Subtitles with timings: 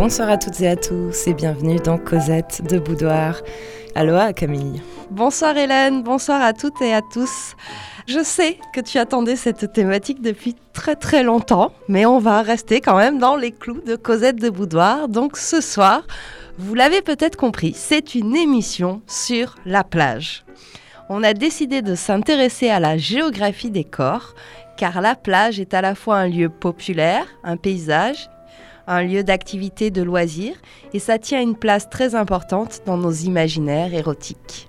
[0.00, 3.42] Bonsoir à toutes et à tous et bienvenue dans Cosette de Boudoir.
[3.94, 4.80] Aloha Camille.
[5.10, 7.54] Bonsoir Hélène, bonsoir à toutes et à tous.
[8.08, 12.80] Je sais que tu attendais cette thématique depuis très très longtemps, mais on va rester
[12.80, 15.06] quand même dans les clous de Cosette de Boudoir.
[15.08, 16.06] Donc ce soir,
[16.56, 20.46] vous l'avez peut-être compris, c'est une émission sur la plage.
[21.10, 24.34] On a décidé de s'intéresser à la géographie des corps,
[24.78, 28.30] car la plage est à la fois un lieu populaire, un paysage,
[28.90, 30.56] un lieu d'activité de loisirs,
[30.92, 34.68] et ça tient une place très importante dans nos imaginaires érotiques.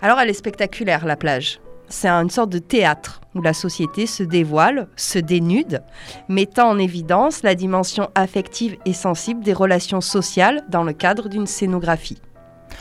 [0.00, 1.60] Alors elle est spectaculaire, la plage.
[1.88, 5.82] C'est une sorte de théâtre où la société se dévoile, se dénude,
[6.28, 11.46] mettant en évidence la dimension affective et sensible des relations sociales dans le cadre d'une
[11.46, 12.20] scénographie.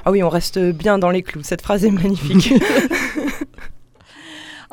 [0.05, 1.44] Ah oui, on reste bien dans les clous.
[1.44, 2.54] Cette phrase est magnifique.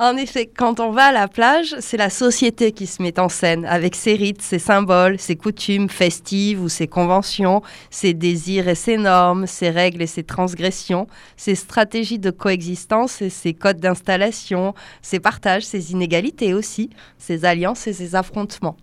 [0.02, 3.28] En effet, quand on va à la plage, c'est la société qui se met en
[3.28, 8.74] scène avec ses rites, ses symboles, ses coutumes festives ou ses conventions, ses désirs et
[8.74, 14.74] ses normes, ses règles et ses transgressions, ses stratégies de coexistence et ses codes d'installation,
[15.02, 18.76] ses partages, ses inégalités aussi, ses alliances et ses affrontements.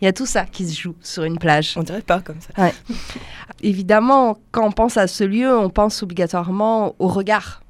[0.00, 1.74] Il y a tout ça qui se joue sur une plage.
[1.76, 2.72] On dirait pas comme ça.
[3.62, 7.63] Évidemment, quand on pense à ce lieu, on pense obligatoirement au regard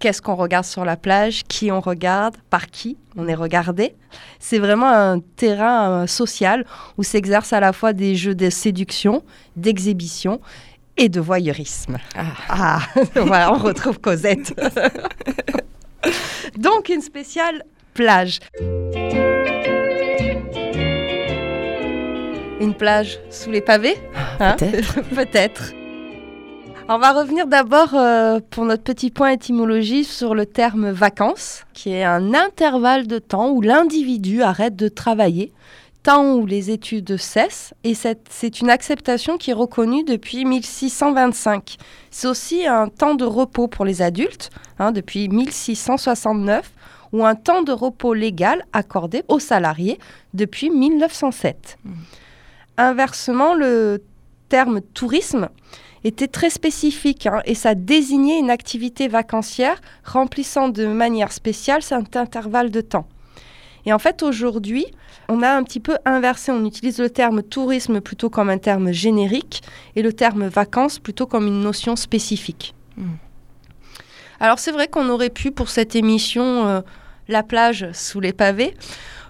[0.00, 3.94] qu'est-ce qu'on regarde sur la plage, qui on regarde, par qui on est regardé.
[4.40, 6.64] C'est vraiment un terrain euh, social
[6.98, 9.22] où s'exercent à la fois des jeux de séduction,
[9.56, 10.40] d'exhibition
[10.96, 11.98] et de voyeurisme.
[12.16, 12.80] Ah, ah
[13.14, 14.58] voilà, on retrouve Cosette.
[16.56, 17.62] Donc une spéciale
[17.94, 18.40] plage.
[22.60, 23.96] Une plage sous les pavés
[24.38, 24.56] hein?
[24.58, 25.00] Peut-être.
[25.14, 25.72] Peut-être.
[26.92, 31.92] On va revenir d'abord euh, pour notre petit point étymologie sur le terme vacances, qui
[31.92, 35.52] est un intervalle de temps où l'individu arrête de travailler,
[36.02, 41.76] temps où les études cessent, et c'est une acceptation qui est reconnue depuis 1625.
[42.10, 44.50] C'est aussi un temps de repos pour les adultes,
[44.80, 46.72] hein, depuis 1669,
[47.12, 50.00] ou un temps de repos légal accordé aux salariés
[50.34, 51.78] depuis 1907.
[51.84, 51.90] Mmh.
[52.78, 54.02] Inversement, le
[54.48, 55.50] terme tourisme
[56.04, 62.16] était très spécifique hein, et ça désignait une activité vacancière remplissant de manière spéciale cet
[62.16, 63.06] intervalle de temps.
[63.86, 64.86] Et en fait, aujourd'hui,
[65.28, 66.52] on a un petit peu inversé.
[66.52, 69.62] On utilise le terme tourisme plutôt comme un terme générique
[69.96, 72.74] et le terme vacances plutôt comme une notion spécifique.
[72.96, 73.14] Hmm.
[74.38, 76.80] Alors c'est vrai qu'on aurait pu pour cette émission euh,
[77.28, 78.74] La plage sous les pavés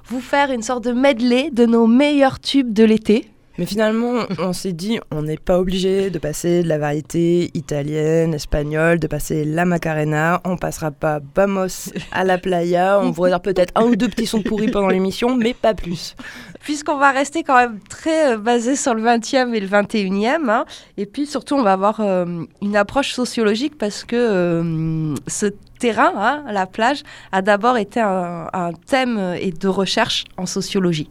[0.06, 3.30] vous faire une sorte de medley de nos meilleurs tubes de l'été.
[3.60, 8.32] Mais finalement, on s'est dit, on n'est pas obligé de passer de la variété italienne,
[8.32, 10.40] espagnole, de passer la Macarena.
[10.46, 12.98] On passera pas Vamos à la playa.
[13.02, 16.16] On dire peut-être un ou deux petits sons pourris pendant l'émission, mais pas plus.
[16.60, 20.48] Puisqu'on va rester quand même très euh, basé sur le 20e et le 21e.
[20.48, 20.64] Hein.
[20.96, 25.46] et puis surtout, on va avoir euh, une approche sociologique parce que euh, ce
[25.78, 31.10] terrain, hein, la plage, a d'abord été un, un thème de recherche en sociologie.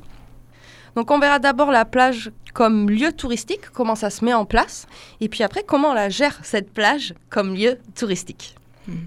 [0.96, 4.88] Donc on verra d'abord la plage comme lieu touristique, comment ça se met en place,
[5.22, 8.56] et puis après comment on la gère cette plage comme lieu touristique.
[8.88, 9.06] Hmm.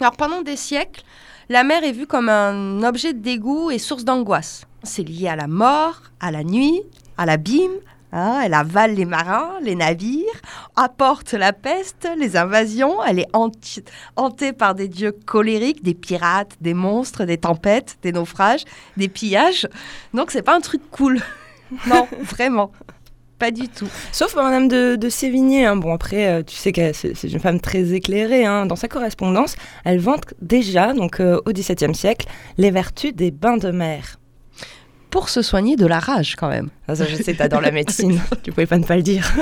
[0.00, 1.02] Alors pendant des siècles,
[1.48, 4.66] la mer est vue comme un objet de dégoût et source d'angoisse.
[4.82, 6.82] C'est lié à la mort, à la nuit,
[7.16, 7.78] à l'abîme,
[8.12, 10.40] Hein, elle avale les marins, les navires,
[10.76, 13.02] apporte la peste, les invasions.
[13.04, 13.28] Elle est
[14.16, 18.64] hantée par des dieux colériques, des pirates, des monstres, des tempêtes, des naufrages,
[18.96, 19.68] des pillages.
[20.14, 21.20] Donc c'est pas un truc cool.
[21.86, 22.72] non, vraiment.
[23.38, 23.88] Pas du tout.
[24.12, 25.66] Sauf Madame de, de Sévigné.
[25.66, 25.76] Hein.
[25.76, 28.46] Bon, après, euh, tu sais que c'est une femme très éclairée.
[28.46, 28.64] Hein.
[28.64, 33.58] Dans sa correspondance, elle vante déjà, donc euh, au XVIIe siècle, les vertus des bains
[33.58, 34.18] de mer
[35.10, 36.68] pour se soigner de la rage quand même.
[36.88, 39.32] Ah, ça, je sais, t'adores la médecine, tu pouvais pas ne pas le dire.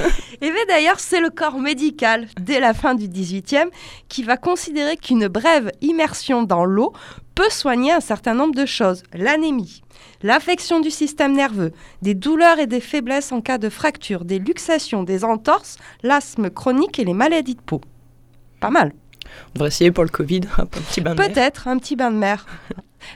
[0.41, 3.68] Et bien d'ailleurs, c'est le corps médical, dès la fin du 18e,
[4.08, 6.92] qui va considérer qu'une brève immersion dans l'eau
[7.34, 9.03] peut soigner un certain nombre de choses.
[9.13, 9.83] L'anémie,
[10.22, 11.72] l'affection du système nerveux,
[12.03, 16.98] des douleurs et des faiblesses en cas de fracture, des luxations, des entorses, l'asthme chronique
[16.98, 17.81] et les maladies de peau.
[18.60, 18.92] Pas mal.
[19.51, 21.28] On devrait essayer pour le Covid un petit bain de mer.
[21.28, 22.47] Peut-être un petit bain de mer.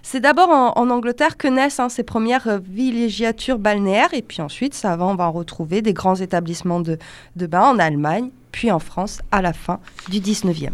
[0.02, 4.74] C'est d'abord en, Angleterre que naissent hein, ces premières euh, villégiatures balnéaires, et puis ensuite,
[4.74, 6.98] ça va, on va retrouver des grands établissements de,
[7.36, 9.80] de bains en Allemagne, puis en France à la fin
[10.10, 10.72] du 19e.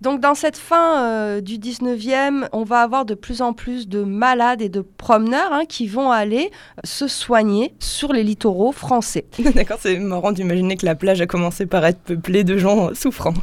[0.00, 4.02] Donc dans cette fin euh, du 19e, on va avoir de plus en plus de
[4.02, 9.26] malades et de promeneurs hein, qui vont aller euh, se soigner sur les littoraux français.
[9.54, 13.34] D'accord, c'est marrant d'imaginer que la plage a commencé par être peuplée de gens souffrants.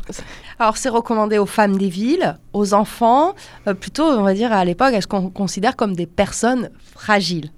[0.58, 3.36] Alors c'est recommandé aux femmes des villes, aux enfants,
[3.68, 7.52] euh, plutôt on va dire à l'époque, est-ce qu'on considère comme des personnes fragiles.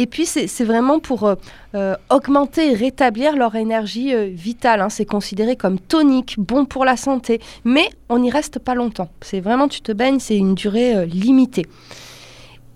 [0.00, 1.34] Et puis c'est vraiment pour euh,
[1.74, 4.80] euh, augmenter et rétablir leur énergie euh, vitale.
[4.80, 4.88] Hein.
[4.88, 9.10] C'est considéré comme tonique, bon pour la santé, mais on n'y reste pas longtemps.
[9.20, 11.66] C'est vraiment, tu te baignes, c'est une durée limitée.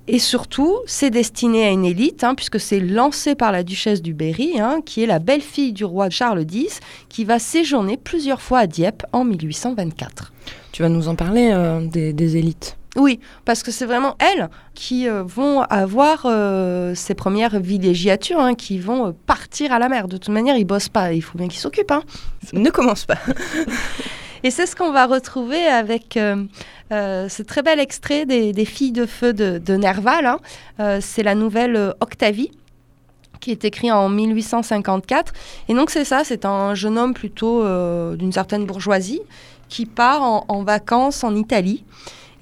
[0.06, 4.12] Et surtout, c'est destiné à une élite, hein, puisque c'est lancé par la duchesse du
[4.12, 8.58] Berry, hein, qui est la belle-fille du roi Charles X, qui va séjourner plusieurs fois
[8.58, 10.34] à Dieppe en 1824.
[10.72, 11.54] Tu vas nous en parler
[11.90, 17.58] des élites oui, parce que c'est vraiment elles qui euh, vont avoir euh, ces premières
[17.58, 20.06] villégiatures, hein, qui vont euh, partir à la mer.
[20.06, 21.90] De toute manière, ils bossent pas, il faut bien qu'ils s'occupent.
[21.90, 22.02] Hein.
[22.52, 23.18] Ne commence pas.
[24.44, 26.18] Et c'est ce qu'on va retrouver avec
[26.90, 30.26] ce très bel extrait des, Filles de Feu de, Nerval.
[30.26, 31.00] Hein.
[31.00, 32.50] c'est la nouvelle Octavie
[33.40, 35.32] qui est écrit en 1854.
[35.70, 37.64] Et donc c'est ça, c'est un jeune homme plutôt
[38.16, 39.22] d'une certaine bourgeoisie
[39.70, 41.82] qui part en vacances en Italie.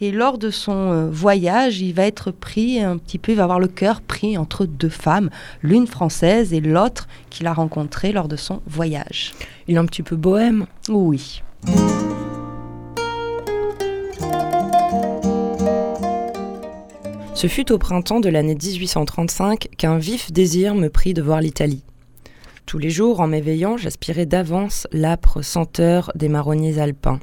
[0.03, 3.45] Et lors de son euh, voyage, il va être pris un petit peu, il va
[3.45, 5.31] avoir le cœur pris entre deux femmes,
[5.63, 9.33] l'une française et l'autre qu'il a rencontrée lors de son voyage.
[9.69, 11.45] Il est un petit peu bohème Oui.
[17.35, 21.85] Ce fut au printemps de l'année 1835 qu'un vif désir me prit de voir l'Italie.
[22.67, 27.21] Tous les jours, en m'éveillant, j'aspirais d'avance l'âpre senteur des marronniers alpins.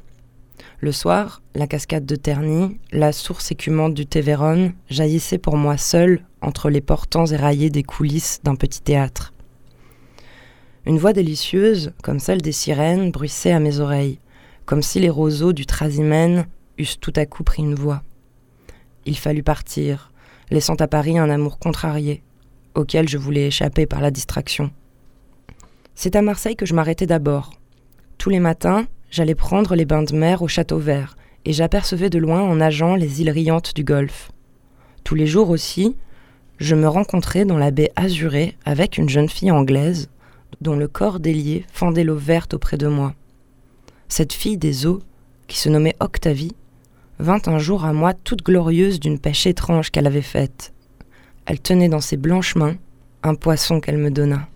[0.82, 6.24] Le soir, la cascade de Terny, la source écumante du Tévéron jaillissait pour moi seule
[6.42, 9.34] entre les portants éraillés des coulisses d'un petit théâtre.
[10.86, 14.20] Une voix délicieuse, comme celle des sirènes, bruissait à mes oreilles,
[14.66, 16.48] comme si les roseaux du Trasimène
[16.78, 18.02] eussent tout à coup pris une voix.
[19.06, 20.14] Il fallut partir,
[20.50, 22.24] laissant à Paris un amour contrarié,
[22.74, 24.72] auquel je voulais échapper par la distraction.
[25.94, 27.52] C'est à Marseille que je m'arrêtais d'abord.
[28.18, 31.16] Tous les matins, J'allais prendre les bains de mer au château vert,
[31.46, 34.32] et j'apercevais de loin en nageant les îles riantes du golfe.
[35.04, 35.96] Tous les jours aussi,
[36.60, 40.10] je me rencontrais dans la baie azurée avec une jeune fille anglaise,
[40.62, 43.14] dont le corps délié fendait l'eau verte auprès de moi.
[44.10, 45.02] Cette fille des eaux,
[45.48, 46.56] qui se nommait Octavie,
[47.20, 50.74] vint un jour à moi toute glorieuse d'une pêche étrange qu'elle avait faite.
[51.46, 52.76] Elle tenait dans ses blanches mains
[53.24, 54.48] un poisson qu'elle me donna.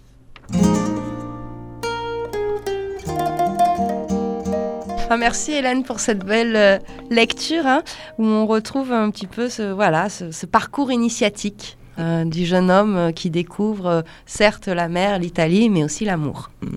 [5.18, 6.78] Merci Hélène pour cette belle euh,
[7.10, 7.84] lecture hein,
[8.18, 12.96] où on retrouve un petit peu ce, voilà, ce, parcours initiatique euh, du jeune homme
[12.96, 16.50] euh, qui découvre certes la mer, l'Italie, mais aussi l'amour.
[16.62, 16.76] Mm.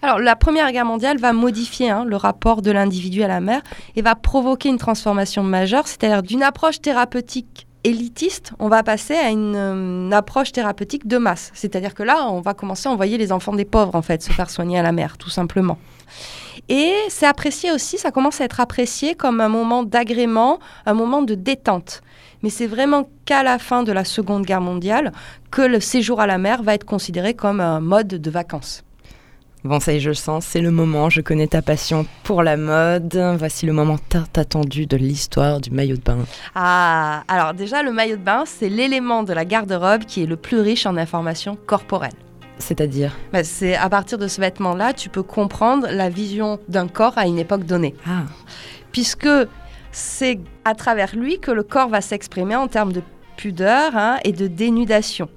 [0.00, 3.62] Alors, la Première Guerre mondiale va modifier hein, le rapport de l'individu à la mer
[3.96, 9.30] et va provoquer une transformation majeure, c'est-à-dire d'une approche thérapeutique élitiste, on va passer à
[9.30, 11.50] une, approche thérapeutique de masse.
[11.54, 14.32] C'est-à-dire que là, on va commencer à envoyer les enfants des pauvres, en fait, se
[14.32, 15.78] faire soigner à la mer, tout simplement.
[16.68, 21.22] Et c'est apprécié aussi, ça commence à être apprécié comme un moment d'agrément, un moment
[21.22, 22.02] de détente.
[22.42, 25.12] Mais c'est vraiment qu'à la fin de la Seconde Guerre mondiale
[25.50, 28.84] que le séjour à la mer va être considéré comme un mode de vacances.
[29.64, 32.44] Bon, ça y est, je le sens, c'est le moment, je connais ta passion pour
[32.44, 33.16] la mode.
[33.38, 36.18] Voici le moment tant attendu de l'histoire du maillot de bain.
[36.54, 40.36] Ah, alors déjà, le maillot de bain, c'est l'élément de la garde-robe qui est le
[40.36, 42.12] plus riche en informations corporelles.
[42.58, 47.16] C'est-à-dire bah, C'est à partir de ce vêtement-là, tu peux comprendre la vision d'un corps
[47.16, 47.94] à une époque donnée.
[48.06, 48.24] Ah.
[48.92, 49.28] Puisque
[49.92, 53.02] c'est à travers lui que le corps va s'exprimer en termes de
[53.36, 55.28] pudeur hein, et de dénudation.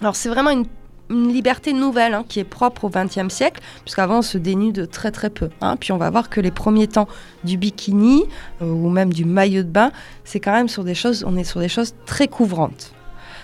[0.00, 0.66] Alors c'est vraiment une,
[1.12, 5.28] liberté nouvelle hein, qui est propre au XXe siècle, puisqu'avant on se dénude très très
[5.28, 5.48] peu.
[5.60, 5.76] Hein.
[5.76, 7.08] Puis on va voir que les premiers temps
[7.42, 8.26] du bikini
[8.62, 9.90] euh, ou même du maillot de bain,
[10.22, 12.92] c'est quand même sur des choses, on est sur des choses très couvrantes.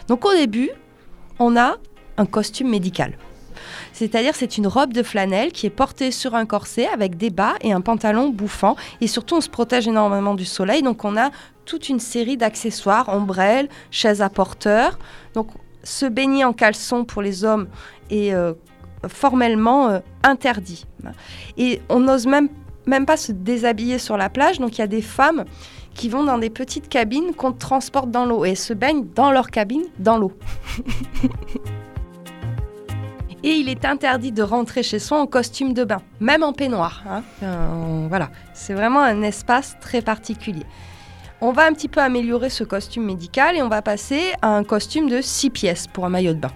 [0.07, 0.71] Donc au début,
[1.41, 1.75] on a
[2.17, 3.17] un costume médical.
[3.93, 7.55] C'est-à-dire c'est une robe de flanelle qui est portée sur un corset avec des bas
[7.63, 8.77] et un pantalon bouffant.
[9.01, 10.83] Et surtout, on se protège énormément du soleil.
[10.83, 11.31] Donc on a
[11.65, 14.99] toute une série d'accessoires, ombrelles, chaises à porteur.
[15.35, 15.49] Donc
[15.83, 17.69] se baigner en caleçon pour les hommes
[18.11, 18.53] est euh,
[19.09, 20.87] formellement euh, interdit.
[21.57, 22.49] Et on n'ose même,
[22.87, 24.59] même pas se déshabiller sur la plage.
[24.59, 25.45] Donc il y a des femmes
[25.95, 29.51] qui vont dans des petites cabines qu'on transporte dans l'eau et se baignent dans leur
[29.51, 30.33] cabine dans l'eau.
[33.43, 37.03] Et il est interdit de rentrer chez soi en costume de bain, même en peignoir.
[37.09, 37.23] Hein.
[37.43, 40.65] Euh, voilà, c'est vraiment un espace très particulier.
[41.41, 44.65] On va un petit peu améliorer ce costume médical et on va passer à un
[44.65, 46.53] costume de 6 pièces pour un maillot de bain.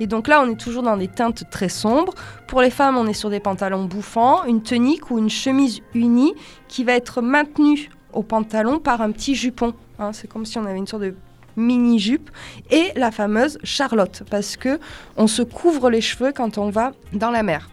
[0.00, 2.14] Et donc là, on est toujours dans des teintes très sombres.
[2.46, 6.34] Pour les femmes, on est sur des pantalons bouffants, une tunique ou une chemise unie
[6.68, 9.74] qui va être maintenue au pantalon par un petit jupon.
[9.98, 10.12] Hein.
[10.12, 11.14] c'est comme si on avait une sorte de
[11.56, 12.30] mini-jupe
[12.70, 14.78] et la fameuse Charlotte parce que
[15.16, 17.68] on se couvre les cheveux quand on va dans la mer.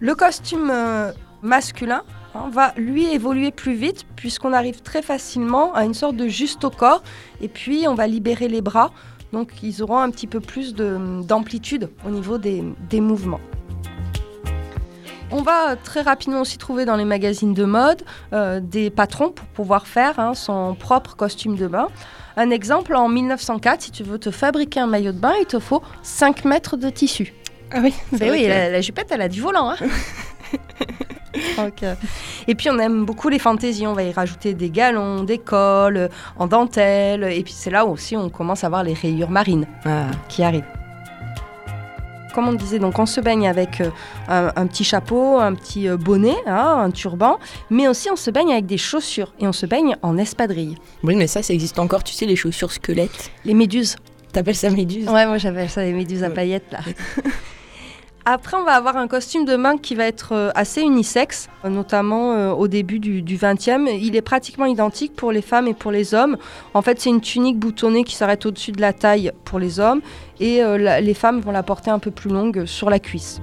[0.00, 2.02] Le costume euh, masculin
[2.34, 6.64] hein, va lui évoluer plus vite puisqu'on arrive très facilement à une sorte de juste
[6.64, 7.02] au corps
[7.40, 8.92] et puis on va libérer les bras.
[9.32, 12.62] Donc ils auront un petit peu plus d'amplitude au niveau des,
[13.00, 13.40] mouvements.
[15.30, 19.46] On va très rapidement aussi trouver dans les magazines de mode euh, des patrons pour
[19.48, 21.88] pouvoir faire hein, son propre costume de bain.
[22.36, 25.58] Un exemple, en 1904, si tu veux te fabriquer un maillot de bain, il te
[25.58, 27.34] faut 5 mètres de tissu.
[27.72, 29.70] Ah oui, c'est oui, la, jupette, elle a du volant.
[29.70, 29.76] Hein.
[31.82, 31.94] Euh,
[32.48, 36.08] et puis on aime beaucoup les fantaisies, on va y rajouter des galons, des cols,
[36.36, 40.06] en dentelle, et puis c'est là aussi on commence à voir les rayures marines ah.
[40.28, 40.64] qui arrivent
[42.38, 43.90] comme on disait, donc on se baigne avec euh,
[44.28, 48.52] un, petit chapeau, un petit euh, bonnet, hein, un turban, mais aussi on se baigne
[48.52, 50.76] avec des chaussures et on se baigne en espadrille.
[51.02, 53.32] Oui, mais ça, ça existe encore, tu sais, les chaussures squelettes.
[53.44, 53.96] Les méduses.
[54.32, 55.08] T'appelles ça méduse?
[55.08, 56.78] Ouais, moi j'appelle ça les méduses à paillettes là.
[58.30, 62.34] Après, on va avoir un costume de main qui va être euh, assez unisexe, notamment
[62.34, 63.90] euh, au début du, XXe.
[63.98, 66.36] Il est pratiquement identique pour les femmes et pour les hommes.
[66.74, 70.02] En fait, c'est une tunique boutonnée qui s'arrête au-dessus de la taille pour les hommes
[70.40, 73.40] et euh, les femmes vont la porter un peu plus longue sur la cuisse.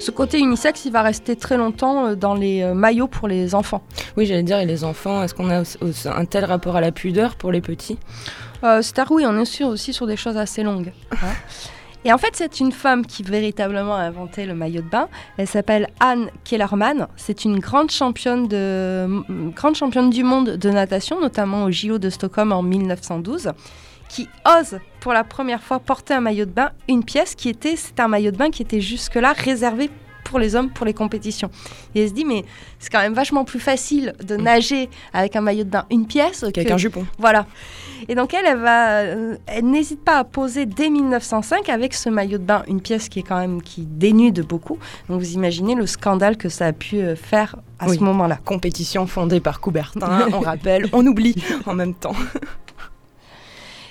[0.00, 3.82] Ce côté unisexe, il va rester très longtemps dans les maillots pour les enfants.
[4.18, 5.62] Oui, j'allais dire, et les enfants, est-ce qu'on a
[6.14, 7.98] un tel rapport à la pudeur pour les petits?
[8.62, 10.92] C'est-à-dire, oui, on est aussi sur des choses assez longues.
[11.12, 11.16] Hein.
[12.04, 15.08] Et en fait, c'est une femme qui véritablement a inventé le maillot de bain.
[15.36, 17.08] Elle s'appelle Anne Kellerman.
[17.16, 19.06] C'est une grande championne, de,
[19.54, 23.52] grande championne du monde de natation, notamment au JO de Stockholm en 1912
[24.08, 27.76] qui ose pour la première fois porter un maillot de bain, une pièce qui était,
[27.76, 29.88] c'est un maillot de bain qui était jusque-là réservé
[30.24, 31.50] pour les hommes pour les compétitions.
[31.94, 32.44] Et elle se dit, mais
[32.78, 34.42] c'est quand même vachement plus facile de mm.
[34.42, 37.06] nager avec un maillot de bain une pièce qu'avec un jupon.
[37.18, 37.46] Voilà.
[38.08, 42.08] Et donc elle, elle, va, euh, elle n'hésite pas à poser dès 1905 avec ce
[42.08, 44.78] maillot de bain une pièce qui est quand même qui dénude beaucoup.
[45.08, 48.38] Donc vous imaginez le scandale que ça a pu euh, faire à ce moment-là.
[48.44, 51.34] Compétition fondée par Coubertin, on rappelle, on oublie
[51.66, 52.14] en même temps.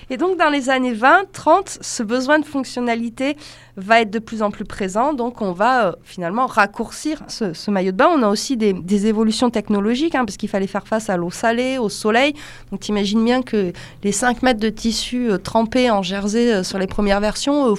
[0.09, 3.37] Et donc dans les années 20, 30, ce besoin de fonctionnalité
[3.77, 5.13] va être de plus en plus présent.
[5.13, 8.09] Donc on va euh, finalement raccourcir ce, maillot de bain.
[8.11, 11.77] On a aussi des, évolutions technologiques, hein, parce qu'il fallait faire face à l'eau salée,
[11.77, 12.33] au soleil.
[12.71, 13.71] Donc t'imagines bien que
[14.03, 17.75] les 5 mètres de tissu euh, trempés en jersey euh, sur les premières versions...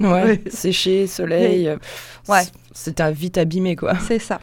[0.00, 1.76] ouais, séché, soleil...
[2.28, 2.42] ouais.
[2.74, 3.92] C'était vite abîmé, quoi.
[4.06, 4.38] C'est ça.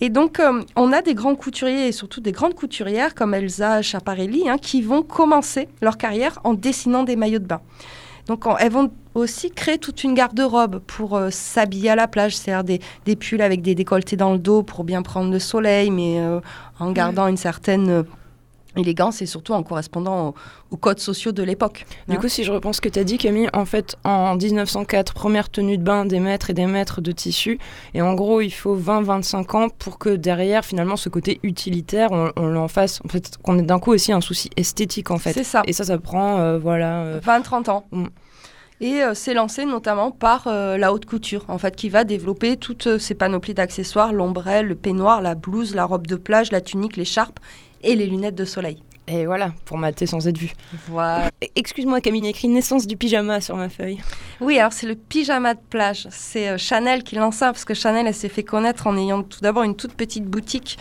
[0.00, 3.80] Et donc, euh, on a des grands couturiers et surtout des grandes couturières comme Elsa
[3.80, 7.60] Schiaparelli hein, qui vont commencer leur carrière en dessinant des maillots de bain.
[8.26, 12.80] Donc, elles vont aussi créer toute une garde-robe pour euh, s'habiller à la plage, c'est-à-dire
[13.04, 16.40] des, pulls avec des décolletés dans le dos pour bien prendre le soleil, mais euh,
[16.78, 18.04] en gardant une certaine
[18.76, 20.34] élégance et surtout en correspondant
[20.70, 21.86] aux, codes sociaux de l'époque.
[22.08, 25.14] Du coup, si je repense ce que tu as dit, Camille, en fait, en 1904,
[25.14, 27.58] première tenue de bain des maîtres et des maîtres de tissu.
[27.94, 32.30] Et en gros, il faut 20-25 ans pour que derrière, finalement, ce côté utilitaire, on,
[32.36, 33.00] on l'en fasse.
[33.04, 35.32] En fait, qu'on ait d'un coup aussi un souci esthétique, en fait.
[35.32, 35.62] C'est ça.
[35.66, 37.18] Et ça, ça prend, euh, voilà.
[37.20, 37.84] 20-30 euh, ans.
[37.90, 38.06] Mm.
[38.80, 42.98] Et euh, c'est lancé notamment par la haute couture, en fait, qui va développer toutes
[42.98, 47.40] ces panoplies d'accessoires, l'ombrelle, le peignoir, la blouse, la robe de plage, la tunique, l'écharpe
[47.86, 48.82] et les lunettes de soleil.
[49.08, 50.52] Et voilà, pour mater sans être vu.
[50.88, 51.30] Voilà.
[51.54, 54.00] Excuse-moi Camille, il y a écrit naissance du pyjama sur ma feuille.
[54.40, 56.08] Oui, alors c'est le pyjama de plage.
[56.10, 59.22] C'est euh, Chanel qui lance ça, parce que Chanel, elle s'est fait connaître en ayant
[59.22, 60.78] tout d'abord une toute petite boutique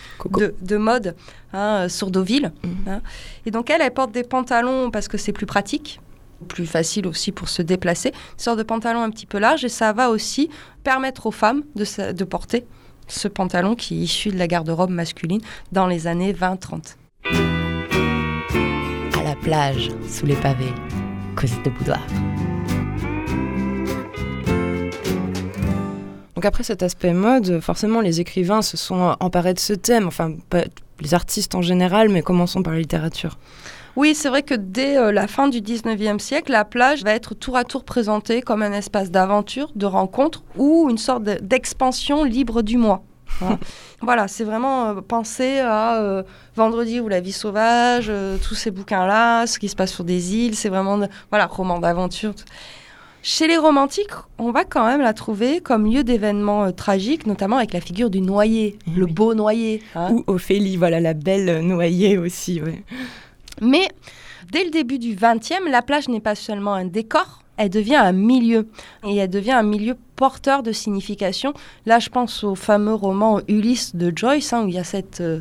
[0.60, 1.16] de, mode
[1.54, 2.52] hein, euh, sur Deauville.
[2.64, 2.76] Mhm.
[2.88, 3.02] Hein.
[3.46, 6.00] Et donc elle, elle porte des pantalons parce que c'est plus pratique
[6.50, 9.70] plus facile aussi pour se déplacer, une sorte de pantalon un petit peu large et
[9.70, 10.50] ça va aussi
[10.84, 12.66] permettre aux femmes de, de porter
[13.08, 16.96] ce pantalon qui est issu de la garde-robe masculine dans les années 20-30.
[19.20, 20.74] À la plage, sous les pavés,
[21.36, 22.02] Cosette de boudoir.
[26.36, 30.34] Donc après cet aspect mode, forcément les écrivains se sont emparés de ce thème, enfin
[31.00, 33.38] les artistes en général, mais commençons par la littérature.
[33.96, 37.34] Oui, c'est vrai que dès euh, la fin du 19e siècle, la plage va être
[37.34, 42.62] tour à tour présentée comme un espace d'aventure, de rencontre ou une sorte d'expansion libre
[42.62, 43.04] du moi.
[43.42, 43.58] Hein.
[44.02, 46.24] voilà, c'est vraiment euh, penser à euh,
[46.58, 48.12] Vendredi ou la vie sauvage,
[48.44, 51.00] tous ces bouquins-là, ce qui se passe sur des îles, c'est vraiment,
[51.30, 52.34] voilà, roman d'aventure.
[53.24, 57.74] Chez les romantiques, on va quand même la trouver comme lieu d'événements tragiques, notamment avec
[57.74, 59.82] la figure du noyé, eh le beau noyé.
[59.96, 60.12] Hein.
[60.12, 62.62] Ou Ophélie, voilà, la belle noyée aussi.
[62.62, 62.84] Ouais.
[63.62, 63.88] Mais
[64.52, 68.12] dès le début du XXe, la plage n'est pas seulement un décor, elle devient un
[68.12, 68.68] milieu.
[69.06, 71.54] Et elle devient un milieu porteur de signification.
[71.86, 75.22] Là, je pense au fameux roman Ulysse de Joyce, hein, où il y a cette,
[75.22, 75.40] euh,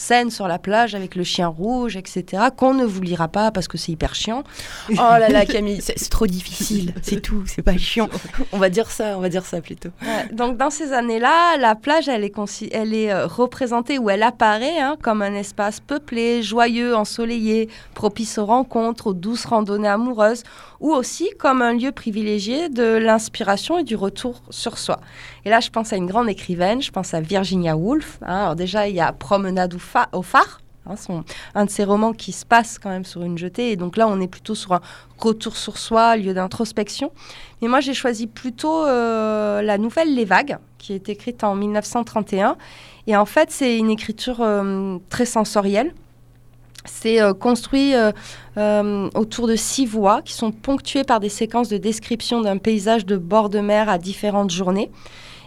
[0.00, 3.68] scène sur la plage avec le chien rouge, etc., qu'on ne vous lira pas parce
[3.68, 4.42] que c'est hyper chiant.
[4.90, 8.08] Oh là là, Camille, c'est trop difficile, c'est tout, c'est pas chiant.
[8.52, 9.90] On va dire ça, on va dire ça plutôt.
[10.32, 12.32] donc dans ces années-là, la plage, elle est,
[12.72, 18.38] elle est euh, représentée ou elle apparaît hein, comme un espace peuplé, joyeux, ensoleillé, propice
[18.38, 20.44] aux rencontres, aux douces randonnées amoureuses,
[20.80, 25.00] ou aussi comme un lieu privilégié de l'inspiration et du retour sur soi.
[25.44, 28.18] Et là, je pense à une grande écrivaine, je pense à Virginia Woolf.
[28.22, 28.42] Hein.
[28.42, 30.94] Alors déjà, il y a Promenade au, phare, hein,
[31.54, 33.70] un de ses romans qui se passe quand même sur une jetée.
[33.70, 34.80] Et donc là, on est plutôt sur un
[35.18, 37.12] retour sur soi, lieu d'introspection.
[37.62, 42.56] Mais moi, j'ai choisi plutôt euh, la nouvelle Les Vagues, qui est écrite en 1931.
[43.06, 45.94] Et en fait, c'est une écriture euh, très sensorielle.
[46.86, 47.94] C'est euh, construit
[49.14, 53.16] autour de six voies qui sont ponctuées par des séquences de description d'un paysage de
[53.16, 54.90] bord de mer à différentes journées.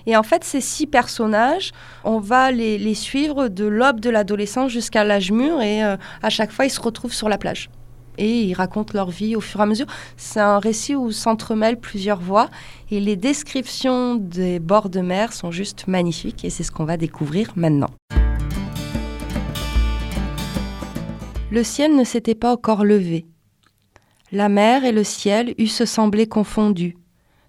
[0.05, 1.71] Et en fait, ces six personnages,
[2.03, 6.65] on va les, suivre de l'aube de l'adolescence jusqu'à l'âge mûr et à chaque fois,
[6.65, 7.69] ils se retrouvent sur la plage.
[8.17, 9.87] Et ils racontent leur vie au fur et à mesure.
[10.17, 12.49] C'est un récit où s'entremêlent plusieurs voix
[12.91, 16.97] et les descriptions des bords de mer sont juste magnifiques et c'est ce qu'on va
[16.97, 17.89] découvrir maintenant.
[21.49, 23.25] Le ciel ne s'était pas encore levé.
[24.31, 26.97] La mer et le ciel eussent semblé confondus,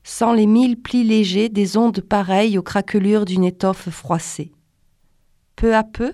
[0.05, 4.53] sans les mille plis légers des ondes pareilles aux craquelures d'une étoffe froissée.
[5.57, 6.13] Peu à peu,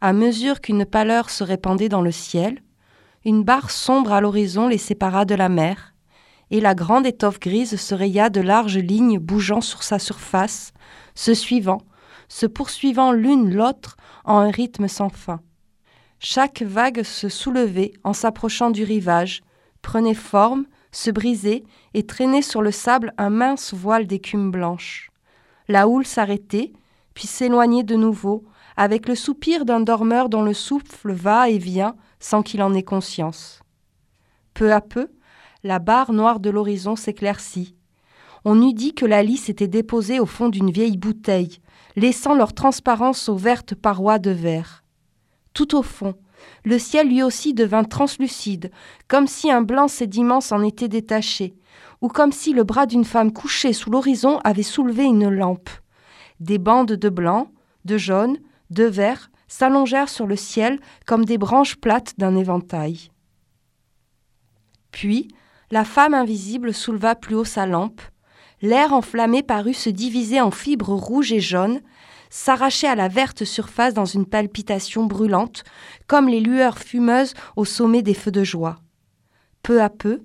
[0.00, 2.62] à mesure qu'une pâleur se répandait dans le ciel,
[3.24, 5.94] une barre sombre à l'horizon les sépara de la mer,
[6.50, 10.72] et la grande étoffe grise se raya de larges lignes bougeant sur sa surface,
[11.16, 11.82] se suivant,
[12.28, 15.40] se poursuivant l'une l'autre en un rythme sans fin.
[16.20, 19.42] Chaque vague se soulevait en s'approchant du rivage,
[19.82, 21.64] prenait forme, se brisait
[21.94, 25.10] et traînait sur le sable un mince voile d'écume blanche.
[25.68, 26.72] La houle s'arrêtait,
[27.14, 28.44] puis s'éloignait de nouveau,
[28.76, 32.82] avec le soupir d'un dormeur dont le souffle va et vient sans qu'il en ait
[32.82, 33.60] conscience.
[34.54, 35.08] Peu à peu,
[35.64, 37.74] la barre noire de l'horizon s'éclaircit.
[38.44, 41.58] On eût dit que la lisse était déposée au fond d'une vieille bouteille,
[41.96, 44.84] laissant leur transparence aux vertes parois de verre
[45.56, 46.14] tout au fond.
[46.64, 48.70] Le ciel lui aussi devint translucide,
[49.08, 51.54] comme si un blanc sédiment s'en était détaché,
[52.00, 55.70] ou comme si le bras d'une femme couchée sous l'horizon avait soulevé une lampe.
[56.40, 57.50] Des bandes de blanc,
[57.84, 58.38] de jaune,
[58.70, 63.10] de vert s'allongèrent sur le ciel comme des branches plates d'un éventail.
[64.90, 65.28] Puis,
[65.70, 68.00] la femme invisible souleva plus haut sa lampe.
[68.62, 71.80] L'air enflammé parut se diviser en fibres rouges et jaunes,
[72.30, 75.64] s'arrachait à la verte surface dans une palpitation brûlante,
[76.06, 78.80] comme les lueurs fumeuses au sommet des feux de joie.
[79.62, 80.22] Peu à peu,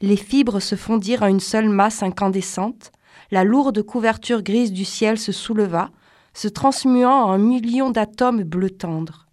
[0.00, 2.92] les fibres se fondirent en une seule masse incandescente,
[3.30, 5.90] la lourde couverture grise du ciel se souleva,
[6.34, 9.26] se transmuant en un million d'atomes bleu tendre.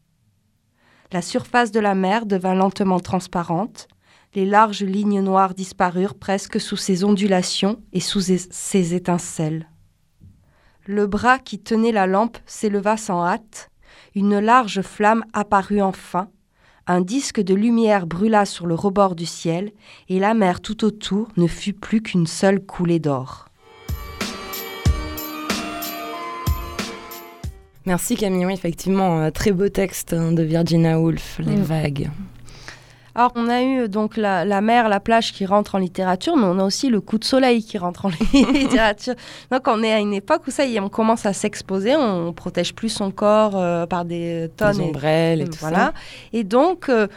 [1.11, 3.87] La surface de la mer devint lentement transparente,
[4.33, 9.70] les larges lignes noires disparurent presque sous ses ondulations et sous ses étincelles.
[10.87, 13.69] Le bras qui tenait la lampe s'éleva sans hâte,
[14.15, 16.29] une large flamme apparut enfin,
[16.87, 19.71] un disque de lumière brûla sur le rebord du ciel,
[20.09, 23.47] et la mer tout autour ne fut plus qu'une seule coulée d'or.
[27.85, 31.61] Merci Camille, effectivement, un très beau texte hein, de Virginia Woolf, Les mm.
[31.61, 32.09] vagues.
[33.15, 36.59] Alors, on a eu donc la, mer, la plage qui rentre en littérature, mais on
[36.59, 39.15] a aussi le coup de soleil qui rentre en littérature.
[39.51, 42.33] Donc, on est à une époque où ça y est, on commence à s'exposer, on
[42.33, 44.77] protège plus son corps euh, par des tonnes.
[44.77, 45.77] Des ombrelles et, tout voilà.
[45.77, 45.93] ça.
[46.33, 47.07] Et donc, euh,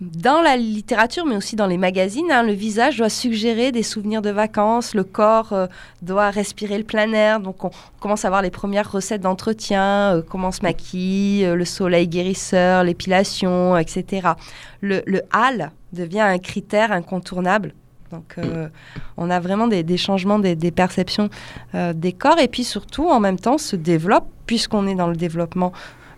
[0.00, 4.22] dans la littérature, mais aussi dans les magazines, hein, le visage doit suggérer des souvenirs
[4.22, 5.66] de vacances, le corps euh,
[6.02, 7.38] doit respirer le plein air.
[7.38, 11.64] Donc on commence à voir les premières recettes d'entretien, euh, comment se maquille, euh, le
[11.64, 14.30] soleil guérisseur, l'épilation, etc.
[14.80, 15.22] Le, le
[15.92, 17.72] devient un critère incontournable.
[18.10, 18.36] Donc
[19.16, 21.30] on a vraiment des, changements des, des perceptions
[21.72, 25.72] des corps et puis surtout en même temps se développe, puisqu'on est dans le développement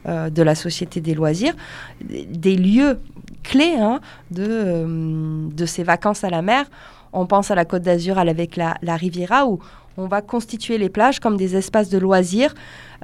[0.06, 1.54] de la société des loisirs,
[2.00, 3.00] des lieux
[3.46, 6.66] clé hein, de, euh, de ces vacances à la mer.
[7.12, 9.60] On pense à la Côte d'Azur avec la, la, Riviera où
[9.96, 12.54] on va constituer les plages comme des espaces de loisirs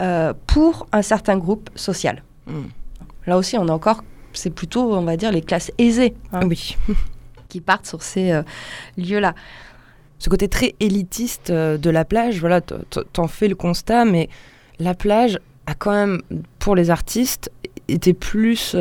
[0.00, 2.22] euh, pour un certain groupe social.
[2.46, 2.64] Hmm.
[3.26, 6.76] Là aussi, on a encore, c'est plutôt, on va dire, les classes aisées hein, oui.
[7.48, 8.42] qui partent sur ces euh,
[8.98, 9.34] lieux-là.
[10.18, 14.28] Ce côté très élitiste de la plage, voilà, t'en fais le constat, mais
[14.78, 16.22] la plage a quand même,
[16.58, 17.50] pour les artistes,
[17.88, 18.74] été plus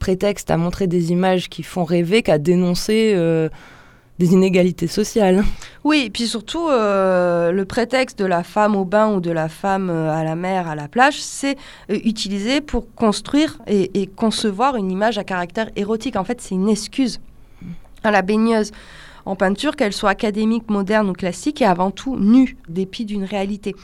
[0.00, 3.48] prétexte à montrer des images qui font rêver qu'à dénoncer euh,
[4.18, 5.44] des inégalités sociales.
[5.84, 9.48] Oui, et puis surtout, euh, le prétexte de la femme au bain ou de la
[9.48, 11.56] femme euh, à la mer, à la plage, c'est
[11.90, 16.16] euh, utilisé pour construire et, concevoir une image à caractère érotique.
[16.16, 17.20] En fait, c'est une excuse
[18.02, 18.72] à la baigneuse
[19.26, 23.74] en peinture, qu'elle soit académique, moderne ou classique, est avant tout nue, dépit d'une réalité.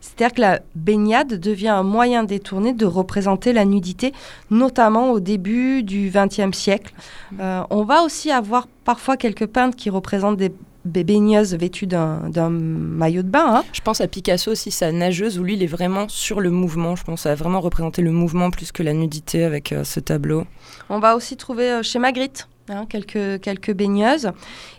[0.00, 4.12] C'est-à-dire que la baignade devient un moyen détourné de représenter la nudité,
[4.50, 6.92] notamment au début du XXe siècle.
[7.32, 7.36] Mmh.
[7.40, 13.22] Euh, on va aussi avoir parfois quelques peintres qui représentent des baigneuses vêtues d'un maillot
[13.22, 13.56] de bain.
[13.56, 13.64] Hein.
[13.72, 16.96] Je pense à Picasso aussi, sa nageuse, où lui, il est vraiment sur le mouvement.
[16.96, 20.46] Je pense à vraiment représenter le mouvement plus que la nudité avec euh, ce tableau.
[20.88, 24.32] On va aussi trouver euh, chez Magritte Hein, quelques, quelques baigneuses.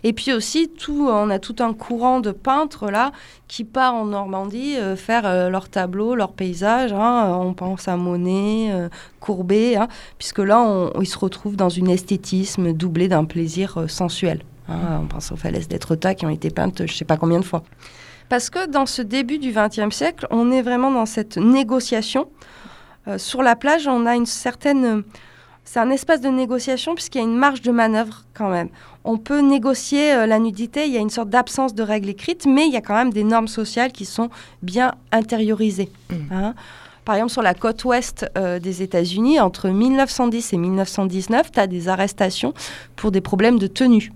[0.04, 3.12] Et puis aussi, tout, on a tout un courant de peintres là
[3.46, 6.92] qui part en Normandie euh, faire euh, leurs tableaux, leurs paysages.
[6.92, 7.34] Hein.
[7.40, 11.88] On pense à Monet, euh, Courbet, hein, puisque là, on, ils se retrouvent dans une
[11.88, 14.42] esthétisme doublé d'un plaisir sensuel.
[14.68, 15.00] Hein.
[15.02, 17.44] On pense aux falaises d'Etretat qui ont été peintes je ne sais pas combien de
[17.44, 17.62] fois.
[18.28, 22.28] Parce que dans ce début du XXe siècle, on est vraiment dans cette négociation.
[23.16, 25.04] sur la plage, on a une certaine
[25.70, 28.70] c'est un espace de négociation puisqu'il y a une marge de manœuvre quand même.
[29.04, 32.46] On peut négocier euh, la nudité, il y a une sorte d'absence de règles écrites,
[32.46, 34.30] mais il y a quand même des normes sociales qui sont
[34.62, 35.90] bien intériorisées.
[36.08, 36.14] Mmh.
[36.30, 36.54] Hein.
[37.04, 41.66] Par exemple, sur la côte ouest euh, des États-Unis, entre 1910 et 1919, tu as
[41.66, 42.54] des arrestations
[42.96, 44.10] pour des problèmes de tenue.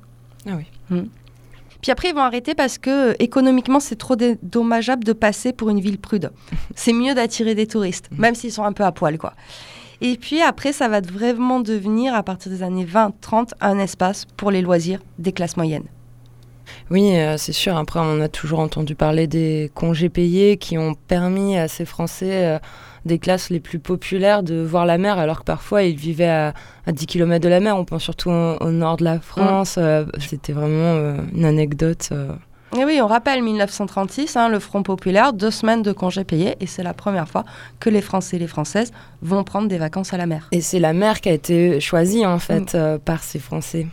[0.47, 0.65] Ah oui.
[0.89, 1.03] Mmh.
[1.83, 5.69] Puis après, ils vont arrêter parce que euh, économiquement, c'est trop dommageable de passer pour
[5.69, 6.31] une ville prude.
[6.77, 8.21] c'est mieux d'attirer des touristes, mmh.
[8.23, 9.35] même s'ils sont un peu à poil, quoi.
[10.05, 14.51] Et puis après, ça va vraiment devenir, à partir des années 20-30, un espace pour
[14.51, 15.87] les loisirs des classes moyennes.
[16.91, 17.77] Oui, euh, c'est sûr.
[17.77, 22.47] Après, on a toujours entendu parler des congés payés qui ont permis à ces Français
[22.47, 22.59] euh,
[23.05, 26.53] des classes les plus populaires de voir la mer, alors que parfois ils vivaient à,
[26.89, 27.77] 10 km de la mer.
[27.77, 29.77] On pense surtout au, nord de la France.
[29.77, 29.81] Mm.
[29.81, 32.11] Euh, c'était vraiment une anecdote.
[32.75, 36.67] Et oui, on rappelle 1936, hein, le Front populaire, deux semaines de congés payés, et
[36.67, 37.45] c'est la première fois
[37.81, 40.49] que les Français et les Françaises vont prendre des vacances à la mer.
[40.53, 42.77] Et c'est la mer qui a été choisie en fait mm.
[42.77, 43.87] euh, par ces Français.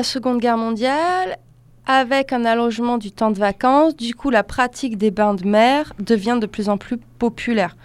[0.00, 1.36] La Seconde Guerre mondiale,
[1.84, 5.92] avec un allongement du temps de vacances, du coup la pratique des bains de mer
[5.98, 7.76] devient de plus en plus populaire.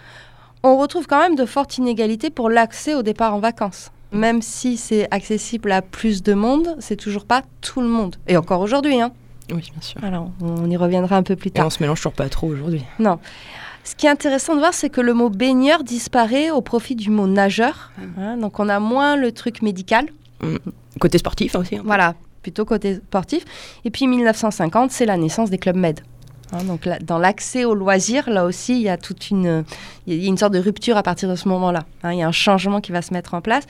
[0.62, 3.90] On retrouve quand même de fortes inégalités pour l'accès au départ en vacances.
[4.12, 8.16] Même si c'est accessible à plus de monde, c'est toujours pas tout le monde.
[8.28, 9.12] Et encore aujourd'hui, hein.
[9.50, 10.02] Oui, bien sûr.
[10.02, 11.66] Alors, on y reviendra un peu plus Et tard.
[11.66, 12.82] on se mélange toujours pas trop aujourd'hui.
[12.98, 13.18] Non.
[13.84, 17.10] Ce qui est intéressant de voir, c'est que le mot baigneur disparaît au profit du
[17.10, 17.92] mot nageur.
[18.18, 20.06] Hein, donc, on a moins le truc médical.
[21.00, 21.76] Côté sportif aussi.
[21.76, 21.82] hein.
[21.84, 23.44] Voilà, plutôt côté sportif.
[23.84, 26.00] Et puis 1950, c'est la naissance des clubs med.
[26.52, 29.64] Hein, donc là, dans l'accès aux loisirs, là aussi, il y a toute une,
[30.06, 31.80] il y a une sorte de rupture à partir de ce moment-là.
[32.04, 33.64] Hein, il y a un changement qui va se mettre en place.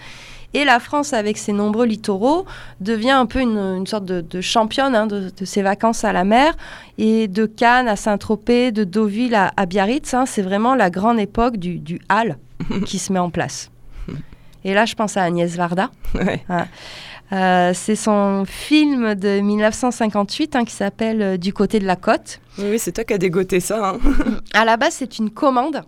[0.55, 2.45] Et la France, avec ses nombreux littoraux,
[2.81, 6.13] devient un peu une, une sorte de, de championne hein, de, de ses vacances à
[6.13, 6.55] la mer.
[6.99, 11.19] Et de Cannes à Saint-Tropez, de Deauville à, à Biarritz, hein, c'est vraiment la grande
[11.19, 12.37] époque du, du hall
[12.85, 13.71] qui se met en place.
[14.65, 15.91] Et là, je pense à Agnès Varda.
[16.15, 16.43] Ouais.
[17.33, 22.39] Euh, c'est son film de 1958 hein, qui s'appelle euh, Du côté de la côte.
[22.59, 23.91] Oui, oui, c'est toi qui as dégoté ça.
[23.91, 23.99] hein.
[24.55, 25.83] À la base, c'est une commande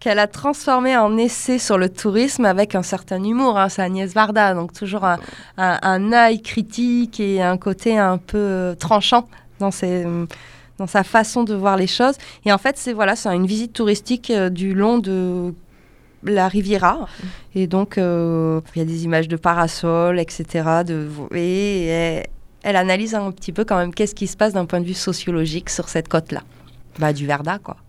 [0.00, 3.58] qu'elle a transformée en essai sur le tourisme avec un certain humour.
[3.58, 3.68] hein.
[3.68, 5.18] C'est Agnès Varda, donc toujours un,
[5.58, 9.28] un- un œil critique et un côté un peu euh, tranchant
[9.58, 10.06] dans, ses,
[10.78, 12.14] dans sa façon de voir les choses.
[12.46, 15.52] Et en fait, c'est voilà, c'est une visite touristique euh, du long de
[16.22, 17.06] la Riviera.
[17.54, 20.82] Et donc, euh, il y a des images de parasols, etc.
[21.34, 22.26] Et elle,
[22.62, 24.94] elle analyse un petit peu quand même qu'est-ce qui se passe d'un point de vue
[24.94, 26.42] sociologique sur cette côte-là.
[26.98, 27.76] Bah, du Verda, quoi.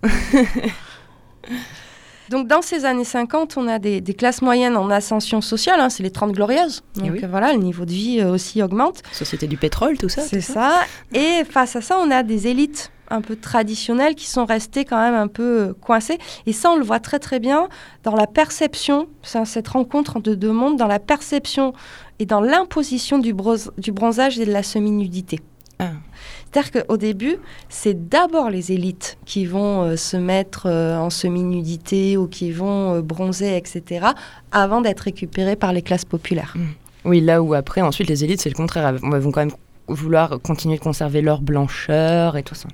[2.30, 5.90] Donc, dans ces années 50, on a des, des classes moyennes en ascension sociale, hein,
[5.90, 6.84] c'est les 30 glorieuses.
[6.98, 7.22] Eh Donc, oui.
[7.30, 9.02] voilà, le niveau de vie euh, aussi augmente.
[9.12, 10.22] Société du pétrole, tout ça.
[10.22, 10.82] C'est ça.
[11.14, 15.02] Et face à ça, on a des élites un peu traditionnelles qui sont restées quand
[15.02, 16.20] même un peu euh, coincées.
[16.46, 17.68] Et ça, on le voit très très bien
[18.04, 21.74] dans la perception, cette rencontre de deux mondes, dans la perception
[22.20, 23.34] et dans l'imposition du,
[23.78, 25.40] du bronzage et de la semi-nudité.
[25.80, 25.92] Ah.
[26.52, 27.38] C'est-à-dire qu'au début,
[27.70, 32.96] c'est d'abord les élites qui vont euh, se mettre euh, en semi-nudité ou qui vont
[32.96, 34.08] euh, bronzer, etc.,
[34.52, 36.56] avant d'être récupérées par les classes populaires.
[37.06, 38.94] Oui, là où après, ensuite, les élites, c'est le contraire.
[38.94, 39.56] Vont quand même
[39.90, 42.68] vouloir continuer de conserver leur blancheur et tout ça.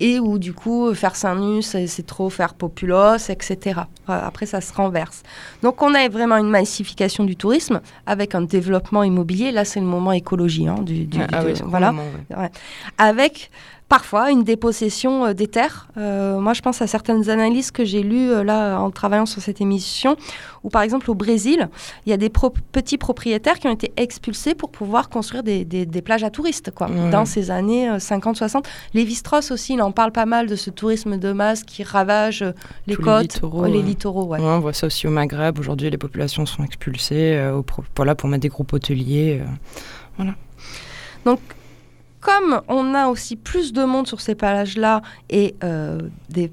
[0.00, 4.72] et où du coup faire sein nu c'est trop faire populos etc après ça se
[4.72, 5.22] renverse.
[5.62, 9.50] Donc on a vraiment une massification du tourisme avec un développement immobilier.
[9.52, 11.92] Là c'est le moment écologie hein, du, du- Ah de- oui, c'est voilà.
[11.92, 12.04] vraiment,
[12.42, 12.50] ouais.
[12.98, 13.50] avec
[13.88, 15.88] parfois une dépossession euh, des terres.
[15.96, 19.40] Euh, moi, je pense à certaines analyses que j'ai lues euh, là en travaillant sur
[19.40, 20.16] cette émission,
[20.62, 21.68] où par exemple au Brésil,
[22.04, 25.64] il y a des pro- petits propriétaires qui ont été expulsés pour pouvoir construire des,
[25.64, 28.64] des- des plages à touristes, quoi, dans ces années 50-60.
[28.94, 32.44] Lévi-Strauss aussi, il en parle pas mal de ce tourisme de masse qui ravage
[32.86, 34.24] les Tous les côtes, littoraux, ouais, les littoraux.
[34.26, 34.38] ouais.
[34.38, 35.58] Ouais, on voit ça aussi au Maghreb.
[35.58, 37.64] Aujourd'hui, les populations sont expulsées au
[37.96, 39.40] voilà, pour mettre des groupes hôteliers.
[40.20, 40.24] euh.
[42.20, 46.50] Comme on a aussi plus de monde sur ces plages-là et euh, des,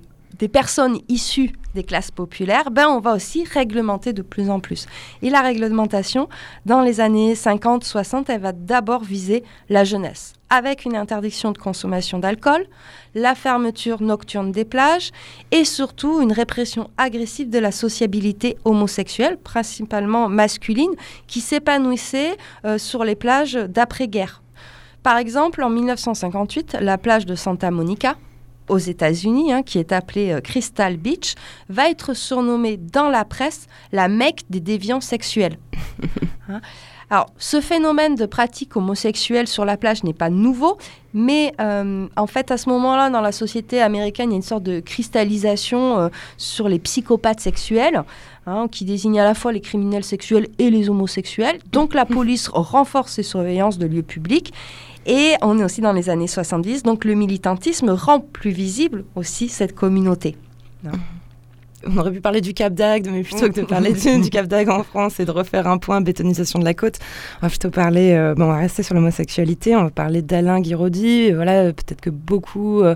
[0.47, 4.85] personnes issues des classes populaires, ben on va aussi réglementer de plus en plus.
[5.21, 6.29] Et la réglementation,
[6.65, 12.19] dans les années 50-60, elle va d'abord viser la jeunesse, avec une interdiction de consommation
[12.19, 12.65] d'alcool,
[13.15, 15.11] la fermeture nocturne des plages
[15.51, 20.93] et surtout une répression agressive de la sociabilité homosexuelle, principalement masculine,
[21.27, 24.41] qui s'épanouissait euh, sur les plages d'après-guerre.
[25.05, 28.15] Par exemple, en 1958, la plage de Santa Monica,
[28.69, 31.35] aux États-Unis, hein, qui est appelée euh, Crystal Beach,
[31.69, 35.59] va être surnommée dans la presse la Mecque des déviants sexuels.
[36.47, 36.61] Hein.
[37.09, 40.77] Alors, ce phénomène de pratique homosexuelle sur la plage n'est pas nouveau,
[41.11, 44.43] mais euh, en fait, à ce moment-là, dans la société américaine, il y a une
[44.43, 48.03] sorte de cristallisation euh, sur les psychopathes sexuels,
[48.45, 51.57] hein, qui désigne à la fois les criminels sexuels et les homosexuels.
[51.71, 54.53] Donc, la police renforce ses surveillances de lieux publics.
[55.05, 59.49] Et on est aussi dans les années 70, donc le militantisme rend plus visible aussi
[59.49, 60.35] cette communauté.
[61.87, 64.69] On aurait pu parler du Cap d'Agde, mais plutôt que de parler du, Cap d'Agde
[64.69, 66.97] en France et de refaire un point bétonisation de la côte,
[67.37, 68.13] on va plutôt parler.
[68.13, 69.75] euh, bon, on va rester sur l'homosexualité.
[69.75, 71.07] On va parler d'Alain Guiraudy.
[71.07, 72.95] Et Voilà, euh, peut-être que beaucoup euh,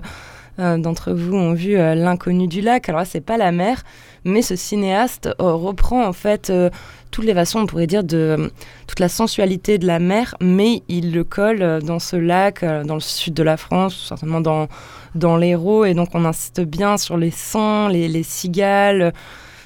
[0.58, 2.88] d'entre vous ont vu euh, L'inconnu du lac.
[2.88, 3.82] Alors là, c'est pas la mer,
[4.24, 6.70] mais ce cinéaste euh, reprend en fait euh,
[7.10, 8.48] toutes les façons, on pourrait dire, de euh,
[8.86, 12.84] toute la sensualité de la mer, mais il le colle euh, dans ce lac, euh,
[12.84, 14.68] dans le sud de la France, certainement dans
[15.16, 19.12] dans l'Hérault, et donc on insiste bien sur les sons, les, les cigales.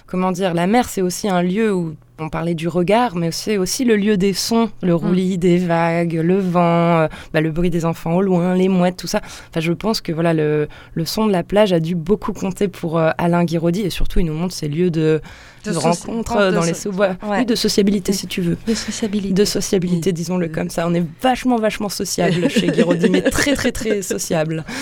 [0.07, 3.57] Comment dire, la mer, c'est aussi un lieu où on parlait du regard, mais c'est
[3.57, 6.61] aussi le lieu des sons, le roulis des vagues, le vent,
[7.01, 9.21] euh, bah, le bruit des enfants au loin, les mouettes, tout ça.
[9.51, 12.69] Enfin, je pense que voilà, le, le son de la plage a dû beaucoup compter
[12.69, 15.21] pour euh, Alain Guiraudy, et surtout, il nous montre ces lieux de,
[15.64, 17.09] De rencontres euh, dans so- les sous-bois.
[17.25, 17.38] ouais.
[17.40, 18.59] Oui, de sociabilité, si tu veux.
[18.69, 19.35] De sociabilité.
[19.35, 20.87] De sociabilité, disons-le comme ça.
[20.87, 24.64] On est vachement, vachement sociable chez Guiraudy, mais très, très, très sociable.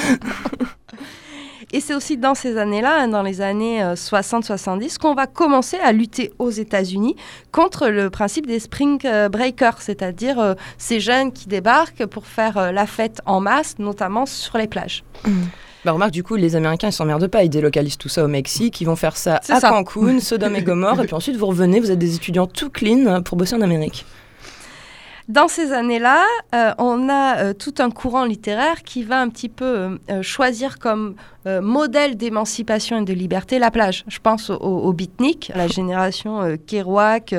[1.73, 5.93] Et c'est aussi dans ces années-là, hein, dans les années 60-70, qu'on va commencer à
[5.93, 7.17] lutter aux États-Unis
[7.51, 13.21] contre le principe des spring breakers, c'est-à-dire ces jeunes qui débarquent pour faire la fête
[13.25, 15.03] en masse, notamment sur les plages.
[15.27, 15.31] Mmh.
[15.85, 17.43] Bah remarque, du coup, les Américains, ils s'emmerdent pas.
[17.43, 18.81] Ils délocalisent tout ça au Mexique.
[18.81, 21.01] Ils vont faire ça à Cancun, Sodome et Gomorre.
[21.01, 24.05] et puis ensuite, vous revenez, vous êtes des étudiants tout clean pour bosser en Amérique.
[25.33, 29.49] Dans ces années-là, euh, on a euh, tout un courant littéraire qui va un petit
[29.49, 31.15] peu euh, choisir comme
[31.45, 34.05] modèle d'émancipation et de liberté la plage.
[34.07, 37.35] Je pense au, au beatnik, la génération Kerouac,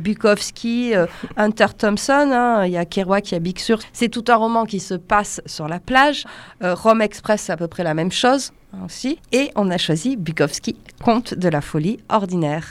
[0.00, 0.94] Bukowski,
[1.36, 2.30] Hunter Thompson.
[2.32, 2.64] Hein.
[2.64, 3.80] Il y a Kerouac, il y a Big Sur.
[3.92, 6.24] C'est tout un roman qui se passe sur la plage.
[6.62, 9.18] Rome Express, c'est à peu près la même chose hein, aussi.
[9.32, 12.64] Et on a choisi Bukowski, Conte de la folie ordinaire.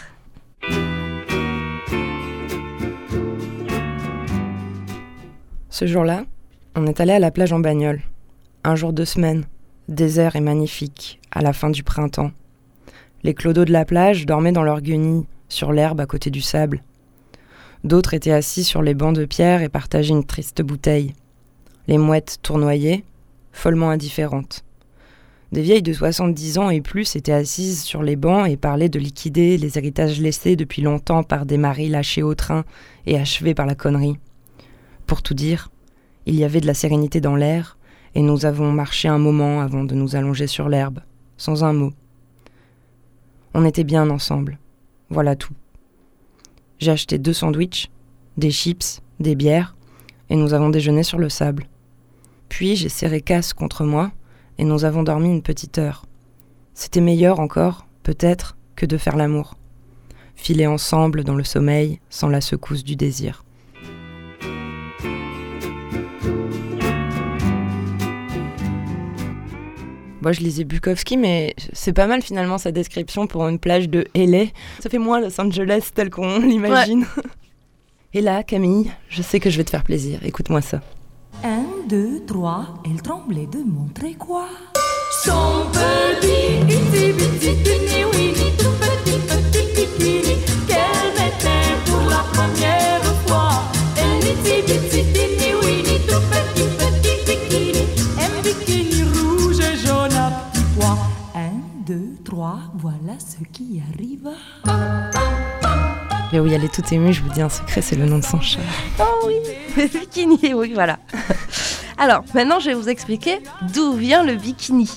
[5.73, 6.25] Ce jour-là,
[6.75, 8.03] on est allé à la plage en bagnole.
[8.63, 9.45] Un jour de semaine,
[9.89, 12.29] désert et magnifique, à la fin du printemps.
[13.23, 16.83] Les clodos de la plage dormaient dans leurs guenilles, sur l'herbe à côté du sable.
[17.83, 21.15] D'autres étaient assis sur les bancs de pierre et partageaient une triste bouteille.
[21.87, 23.03] Les mouettes tournoyaient,
[23.51, 24.63] follement indifférentes.
[25.51, 28.99] Des vieilles de 70 ans et plus étaient assises sur les bancs et parlaient de
[28.99, 32.63] liquider les héritages laissés depuis longtemps par des maris lâchés au train
[33.07, 34.19] et achevés par la connerie.
[35.07, 35.69] Pour tout dire,
[36.25, 37.77] il y avait de la sérénité dans l'air,
[38.15, 40.99] et nous avons marché un moment avant de nous allonger sur l'herbe,
[41.37, 41.91] sans un mot.
[43.53, 44.59] On était bien ensemble.
[45.09, 45.53] Voilà tout.
[46.79, 47.91] J'ai acheté deux sandwichs,
[48.37, 49.75] des chips, des bières,
[50.29, 51.67] et nous avons déjeuné sur le sable.
[52.49, 54.11] Puis j'ai serré Casse contre moi,
[54.57, 56.05] et nous avons dormi une petite heure.
[56.73, 59.55] C'était meilleur encore, peut-être, que de faire l'amour.
[60.35, 63.43] Filer ensemble dans le sommeil sans la secousse du désir.
[70.23, 74.05] Moi, je lisais Bukowski, mais c'est pas mal finalement sa description pour une plage de
[74.15, 74.45] LA.
[74.79, 77.05] Ça fait moins Los Angeles tel qu'on l'imagine.
[78.13, 80.21] Et là, Camille, je sais que je vais te faire plaisir.
[80.23, 80.79] Écoute-moi ça.
[81.43, 84.47] Un, deux, trois, elle tremblait de montrer quoi?
[85.25, 93.63] Son petit, petit, petit, petit, tout petit, petit bikini qu'elle mettait pour la première fois.
[93.97, 94.92] Elle petit,
[103.13, 104.29] voilà ce qui arrive.
[106.31, 108.23] Et oui, elle est toute émue, je vous dis un secret, c'est le nom de
[108.23, 108.59] son chat.
[108.99, 109.35] Oh oui,
[109.87, 110.97] bikini, oui, voilà.
[111.97, 113.39] Alors, maintenant, je vais vous expliquer
[113.73, 114.89] d'où vient le bikini.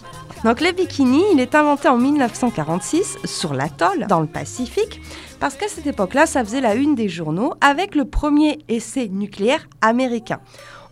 [0.44, 5.00] Donc, le bikini, il est inventé en 1946 sur l'atoll, dans le Pacifique,
[5.38, 9.68] parce qu'à cette époque-là, ça faisait la une des journaux avec le premier essai nucléaire
[9.82, 10.40] américain.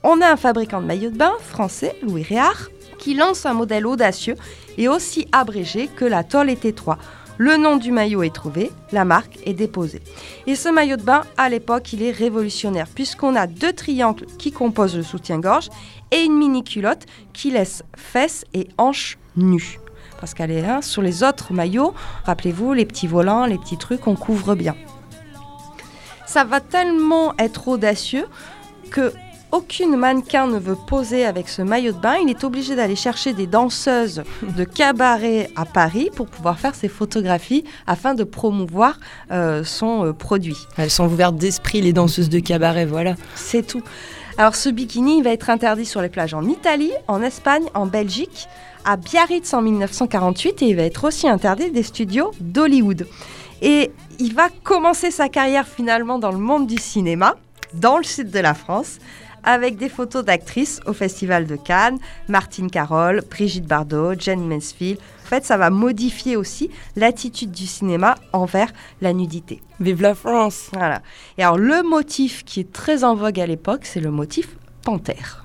[0.02, 2.68] On a un fabricant de maillots de bain français, Louis Réard,
[3.12, 4.36] lance un modèle audacieux
[4.78, 6.98] et aussi abrégé que l'atoll est étroit.
[7.36, 10.00] Le nom du maillot est trouvé, la marque est déposée.
[10.46, 14.52] Et ce maillot de bain, à l'époque, il est révolutionnaire, puisqu'on a deux triangles qui
[14.52, 15.68] composent le soutien-gorge
[16.12, 19.80] et une mini-culotte qui laisse fesses et hanches nues.
[20.20, 21.92] Parce qu'elle est là, sur les autres maillots,
[22.24, 24.76] rappelez-vous, les petits volants, les petits trucs, on couvre bien.
[26.24, 28.26] Ça va tellement être audacieux
[28.90, 29.12] que
[29.54, 32.16] aucune mannequin ne veut poser avec ce maillot de bain.
[32.20, 36.88] Il est obligé d'aller chercher des danseuses de cabaret à Paris pour pouvoir faire ses
[36.88, 38.98] photographies afin de promouvoir
[39.30, 40.56] euh, son euh, produit.
[40.76, 43.14] Elles sont ouvertes d'esprit, les danseuses de cabaret, voilà.
[43.36, 43.82] C'est tout.
[44.38, 47.86] Alors ce bikini, il va être interdit sur les plages en Italie, en Espagne, en
[47.86, 48.48] Belgique,
[48.84, 53.06] à Biarritz en 1948 et il va être aussi interdit des studios d'Hollywood.
[53.62, 57.36] Et il va commencer sa carrière finalement dans le monde du cinéma,
[57.72, 58.98] dans le sud de la France,
[59.44, 64.98] avec des photos d'actrices au Festival de Cannes, Martine Carole, Brigitte Bardot, Jane Mansfield.
[65.24, 69.60] En fait, ça va modifier aussi l'attitude du cinéma envers la nudité.
[69.80, 71.02] Vive la France Voilà.
[71.38, 75.44] Et alors, le motif qui est très en vogue à l'époque, c'est le motif panthère.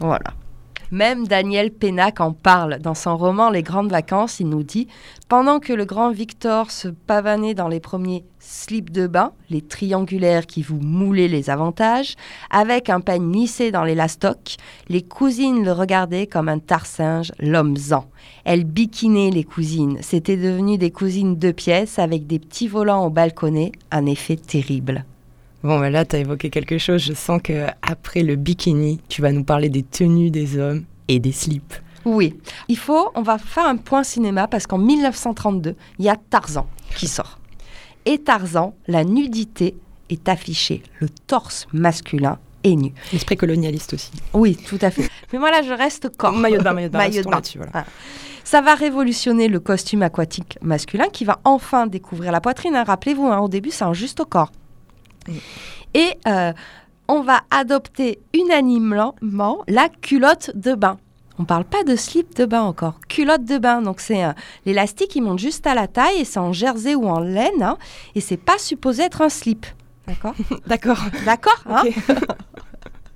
[0.00, 0.32] Voilà.
[0.92, 4.40] Même Daniel Pénac en parle dans son roman Les Grandes Vacances.
[4.40, 4.88] Il nous dit
[5.28, 10.48] Pendant que le grand Victor se pavanait dans les premiers slips de bain, les triangulaires
[10.48, 12.16] qui vous moulaient les avantages,
[12.50, 14.56] avec un peigne lissé dans l'élastoc,
[14.88, 18.06] les cousines le regardaient comme un tarsinge, l'homme-zan.
[18.44, 19.98] Elles bikinaient les cousines.
[20.00, 25.04] C'était devenu des cousines de pièces avec des petits volants au balconnet, un effet terrible.
[25.62, 27.02] Bon, ben là, tu as évoqué quelque chose.
[27.02, 31.18] Je sens que après le bikini, tu vas nous parler des tenues des hommes et
[31.18, 31.74] des slips.
[32.06, 32.38] Oui,
[32.68, 36.66] il faut, on va faire un point cinéma parce qu'en 1932, il y a Tarzan
[36.96, 37.38] qui sort.
[38.06, 39.76] Et Tarzan, la nudité
[40.08, 42.92] est affichée, le torse masculin et nu.
[43.12, 44.10] L'esprit colonialiste aussi.
[44.32, 45.10] Oui, tout à fait.
[45.32, 46.32] Mais moi là, je reste corps.
[46.32, 47.40] Maillot de bain, maillot de bain, Maillot de bain.
[47.56, 47.86] Voilà.
[48.44, 52.74] Ça va révolutionner le costume aquatique masculin qui va enfin découvrir la poitrine.
[52.76, 52.84] hein.
[52.84, 54.50] Rappelez-vous, hein, au début, c'est un juste au corps.
[55.94, 56.52] Et euh,
[57.08, 59.14] on va adopter unanimement
[59.66, 60.98] la culotte de bain.
[61.38, 63.80] On parle pas de slip de bain encore, culotte de bain.
[63.82, 64.32] Donc c'est euh,
[64.66, 67.78] l'élastique qui monte juste à la taille et c'est en jersey ou en laine hein,
[68.14, 69.66] et c'est pas supposé être un slip.
[70.06, 70.34] D'accord?
[70.66, 70.98] D'accord.
[71.24, 71.82] D'accord hein?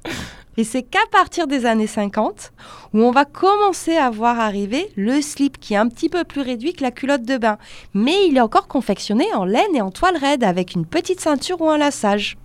[0.56, 2.52] Et c'est qu'à partir des années 50
[2.92, 6.40] où on va commencer à voir arriver le slip qui est un petit peu plus
[6.42, 7.58] réduit que la culotte de bain.
[7.92, 11.60] Mais il est encore confectionné en laine et en toile raide avec une petite ceinture
[11.60, 12.36] ou un lassage.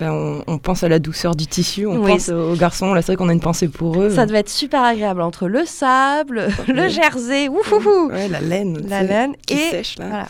[0.00, 2.12] Ben, on, on pense à la douceur du tissu, on Oui.
[2.12, 2.94] pense aux garçons.
[2.94, 4.10] Là, c'est vrai qu'on a une pensée pour eux.
[4.10, 8.78] Ça devait être super agréable entre le sable, le jersey, oufouhou, Ouais, la laine.
[8.88, 10.06] la laine qui et sèche là.
[10.08, 10.26] Voilà.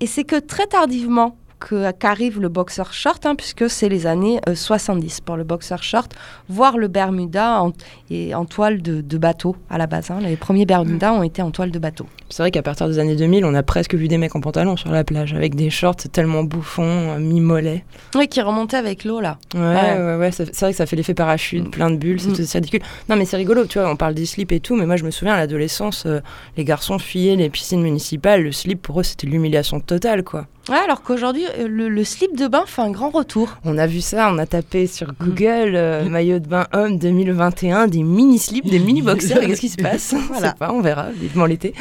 [0.00, 4.54] Et c'est que très tardivement qu'arrive le boxer short, hein, puisque c'est les années euh,
[4.54, 6.12] 70 pour le boxer short,
[6.48, 7.72] voire le Bermuda en,
[8.10, 10.10] et en toile de, de bateau à la base.
[10.10, 10.18] hein.
[10.22, 12.06] Les premiers Bermudas ont été en toile de bateau.
[12.30, 14.76] C'est vrai qu'à partir des années 2000, on a presque vu des mecs en pantalon
[14.76, 17.84] sur la plage avec des shorts tellement bouffons, euh, mi-mollets.
[18.14, 19.38] Oui, qui remontaient avec l'eau là.
[19.54, 20.16] Ouais, Ouais.
[20.16, 21.70] ouais, c'est vrai que ça fait l'effet parachute, Mm.
[21.70, 22.44] plein de bulles, c'est Mm.
[22.44, 22.82] c'est ridicule.
[23.08, 25.04] Non, mais c'est rigolo, tu vois, on parle des slips et tout, mais moi je
[25.04, 26.20] me souviens à l'adolescence, euh,
[26.56, 30.46] les garçons fuyaient les piscines municipales, le slip pour eux c'était l'humiliation totale, quoi.
[30.68, 33.56] Ouais, alors qu'aujourd'hui, euh, le, le slip de bain fait un grand retour.
[33.64, 34.86] On a vu ça, on a tapé Mm.
[34.88, 39.60] sur Google euh, maillot de bain homme 2021, des mini slips, des mini boxers, qu'est-ce
[39.60, 40.14] qui se passe?
[40.14, 40.48] On Voilà.
[40.50, 41.72] sait pas, on verra, vivement l'été.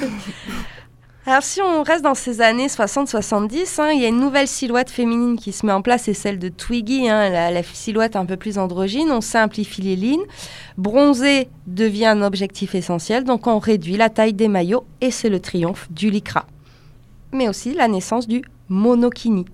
[1.26, 4.90] Alors si on reste dans ces années 60-70, hein, il y a une nouvelle silhouette
[4.90, 8.26] féminine qui se met en place, c'est celle de Twiggy, hein, la, la silhouette un
[8.26, 10.24] peu plus androgyne, on simplifie les lignes,
[10.78, 15.42] bronzer devient un objectif essentiel, donc on réduit la taille des maillots et c'est le
[15.42, 16.46] triomphe du lycra.
[17.34, 19.45] Mais aussi la naissance du monokini.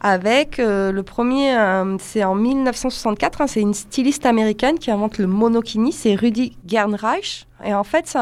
[0.00, 5.18] Avec euh, le premier, euh, c'est en 1964, hein, c'est une styliste américaine qui invente
[5.18, 7.46] le monokini, c'est Rudy Gernreich.
[7.64, 8.16] Et en fait,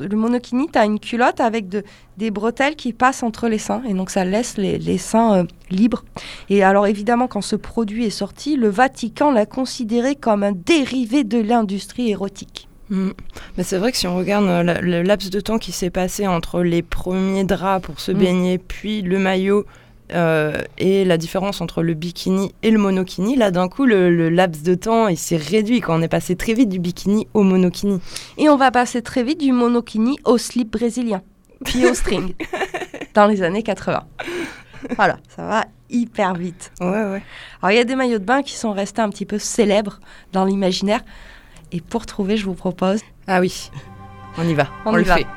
[0.00, 1.82] le monokini, tu as une culotte avec de,
[2.16, 5.44] des bretelles qui passent entre les seins et donc ça laisse les, les seins euh,
[5.70, 6.04] libres.
[6.48, 11.24] Et alors évidemment, quand ce produit est sorti, le Vatican l'a considéré comme un dérivé
[11.24, 12.69] de l'industrie érotique.
[12.90, 13.10] Mm.
[13.56, 16.26] Mais c'est vrai que si on regarde euh, le laps de temps qui s'est passé
[16.26, 18.18] entre les premiers draps pour se Mm.
[18.18, 19.64] baigner, puis le maillot,
[20.12, 24.28] euh, et la différence entre le bikini et le monokini, là d'un coup le, le
[24.28, 27.44] laps de temps il s'est réduit quand on est passé très vite du bikini au
[27.44, 28.00] monokini.
[28.36, 31.22] Et on va passer très vite du monokini au slip brésilien,
[31.64, 32.34] puis au string,
[33.14, 34.02] dans les années 80.
[34.96, 36.72] Voilà, ça va hyper vite.
[36.80, 37.22] Ouais, ouais.
[37.62, 40.00] Alors il y a des maillots de bain qui sont restés un petit peu célèbres
[40.32, 41.02] dans l'imaginaire.
[41.72, 43.70] Et pour trouver, je vous propose Ah oui,
[44.38, 45.16] on y va, On on, y le va.
[45.16, 45.26] fait.
[45.26, 45.28] Light.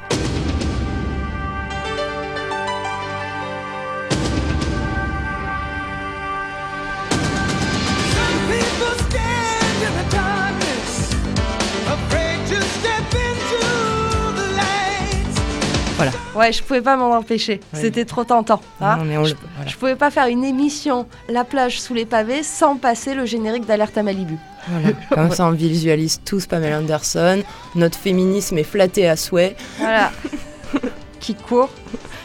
[16.36, 17.60] Ouais, je pouvais pas m'en empêcher.
[17.74, 17.80] Oui.
[17.80, 18.60] C'était trop tentant.
[18.82, 18.98] hein.
[18.98, 19.70] Non, mais on je, le- voilà.
[19.70, 23.66] je pouvais pas faire une émission La plage sous les pavés sans passer le générique
[23.66, 24.36] d'alerte à Malibu.
[24.70, 24.90] Voilà.
[25.12, 27.42] Comme ça on visualise tous Pamela Anderson,
[27.76, 30.12] notre féminisme est flatté à souhait, Voilà.
[31.20, 31.70] Qui court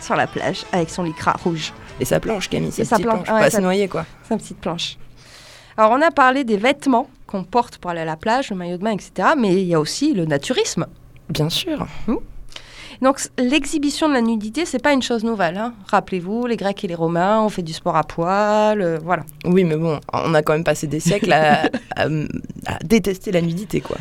[0.01, 1.73] sur la plage avec son lycra rouge.
[2.01, 4.05] et sa planche Camille, Et sa planche, planche, ouais, pas sa- se noyer quoi.
[4.29, 4.97] Sa petite planche.
[5.77, 8.79] Alors, on a parlé des vêtements qu'on porte pour aller à la plage, le maillot
[8.79, 9.29] de bain, etc.
[9.37, 10.87] Mais il y a aussi le naturisme.
[11.29, 11.87] Bien sûr.
[13.01, 15.57] Donc, l'exhibition de la nudité, c'est pas une chose nouvelle.
[15.57, 15.73] hein.
[15.87, 18.81] Rappelez-vous, les Grecs et les Romains ont fait du sport à poil.
[18.83, 19.25] euh, voilà.
[19.45, 21.63] Oui, mais bon, on a quand même passé des siècles à,
[21.97, 22.07] à-
[22.67, 23.97] à détester la nudité, quoi.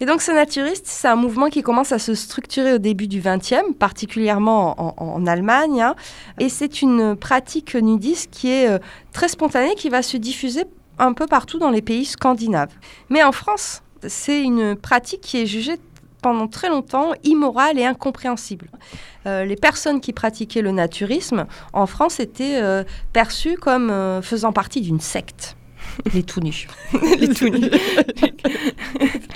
[0.00, 3.20] Et donc, ce naturiste, c'est un mouvement qui commence à se structurer au début du
[3.20, 5.80] XXe, particulièrement en, en- en Allemagne.
[5.82, 5.94] hein.
[6.40, 8.78] Et c'est une pratique nudiste qui est euh,
[9.12, 10.64] très spontanée, qui va se diffuser
[10.98, 12.72] un peu partout dans les pays scandinaves.
[13.10, 15.76] Mais en France, c'est une pratique qui est jugée
[16.22, 18.70] pendant très longtemps immorale et incompréhensible.
[19.26, 24.52] Euh, les personnes qui pratiquaient le naturisme en France étaient euh, perçues comme euh, faisant
[24.52, 25.56] partie d'une secte.
[26.14, 26.66] Les tout nus.
[27.18, 27.70] Les tout nus.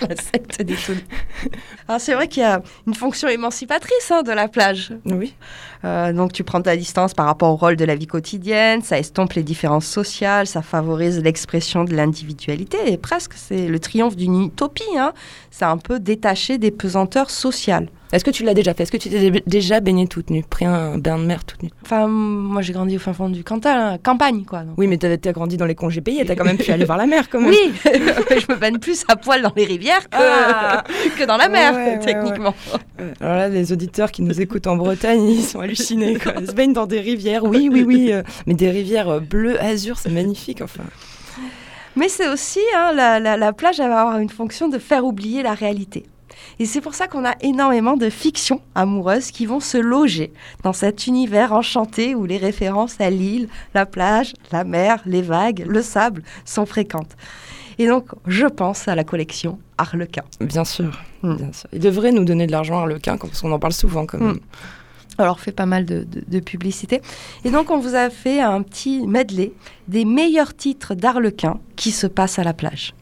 [0.01, 1.51] la secte des tout nus.
[1.89, 4.93] Alors c'est vrai qu'il y a une fonction émancipatrice hein, de la plage.
[5.05, 5.35] Oui.
[5.85, 8.99] Euh, donc tu prends ta distance par rapport au rôle de la vie quotidienne, ça
[8.99, 14.45] estompe les différences sociales, ça favorise l'expression de l'individualité et presque c'est le triomphe d'une
[14.45, 14.85] utopie.
[14.97, 15.13] Hein.
[15.51, 17.89] C'est un peu détaché des pesanteurs sociales.
[18.13, 18.85] Est-ce que tu l'as déjà fait?
[18.85, 21.71] Est-ce que tu t'es déjà baigné toute nue Pris un bain de mer toute nue?
[21.85, 24.61] Enfin, moi j'ai grandi au fin fond du Cantal, hein, campagne quoi.
[24.61, 24.75] donc.
[24.79, 26.99] Oui, mais t'as t'as grandi dans les congés payés, t'as quand même pu aller voir
[26.99, 27.51] la mer, quand même.
[27.51, 30.85] Oui, je me baigne plus à poil dans les rivières que, Ah.
[31.19, 32.55] que dans la mer, Ouais, ouais, techniquement.
[32.73, 33.05] Ouais.
[33.21, 36.17] Alors là, les auditeurs qui nous écoutent en Bretagne, ils sont hallucinés.
[36.19, 36.35] Quoi.
[36.41, 38.13] Ils se baignent dans des rivières, oui, oui, oui.
[38.13, 40.85] euh, mais des rivières euh, bleues, azur, c'est magnifique, enfin.
[41.97, 45.43] Mais c'est aussi, hein, la, la- la plage va avoir une fonction de faire oublier
[45.43, 46.05] la réalité.
[46.59, 50.33] Et c'est pour ça qu'on a énormément de fictions amoureuses qui vont se loger
[50.63, 55.65] dans cet univers enchanté où les références à l'île, la plage, la mer, les vagues,
[55.69, 57.13] le sable sont fréquentes.
[57.79, 60.23] Et donc, je pense à la collection Harlequin.
[60.41, 61.37] Bien sûr, Mm.
[61.37, 61.69] bien sûr.
[61.75, 64.33] Il devrait nous donner de l'argent à Arlequin, parce qu'on en parle souvent quand même.
[64.37, 64.41] Mm.
[65.19, 67.03] Alors, on fait pas mal de, de- de publicité.
[67.45, 69.53] Et donc, on vous a fait un petit medley
[69.89, 72.95] des meilleurs titres d'Arlequin qui se passent à la plage.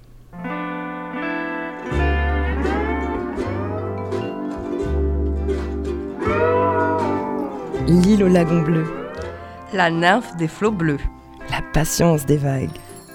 [8.02, 8.84] L'île au lagon bleu,
[9.72, 10.98] La nymphe des flots bleus.
[11.50, 12.70] la patience des vagues,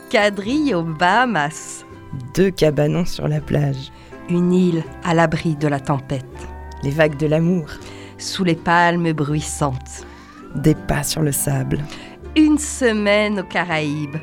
[0.09, 1.85] Quadrille aux Bahamas.
[2.35, 3.91] deux cabanons sur la plage,
[4.29, 6.25] Une île à l'abri de la tempête.
[6.83, 7.67] les vagues de l'amour,
[8.17, 10.05] Sous les palmes bruissantes.
[10.55, 11.79] des pas sur le sable,
[12.37, 14.17] Une semaine aux Caraïbes.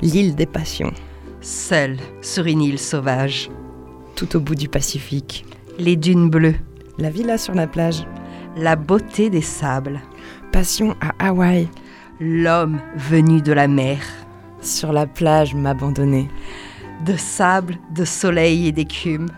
[0.00, 0.92] l'île des passions,
[1.40, 3.50] Seul sur une île sauvage.
[4.16, 5.44] tout au bout du Pacifique,
[5.78, 6.56] Les dunes bleues.
[6.98, 8.04] la villa sur la plage,
[8.58, 10.00] La beauté des sables.
[10.52, 11.68] passion à Hawaï,
[12.20, 13.98] L'homme venu de la mer.
[14.60, 16.28] sur la plage m'abandonner,
[17.04, 19.28] De sable, de soleil et d'écume.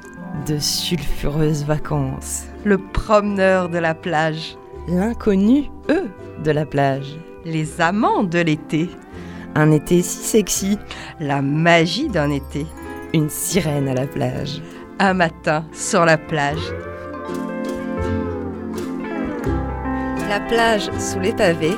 [0.47, 4.57] de sulfureuses vacances, Le promeneur de la plage.
[4.89, 6.09] l'inconnu, eux,
[6.43, 8.89] de la plage, Les amants de l'été.
[9.55, 10.79] un été si sexy,
[11.19, 12.67] La magie d'un été.
[13.13, 14.63] une sirène à la plage.
[15.01, 16.63] Un matin sur la plage.
[20.31, 21.75] La plage sous les pavés,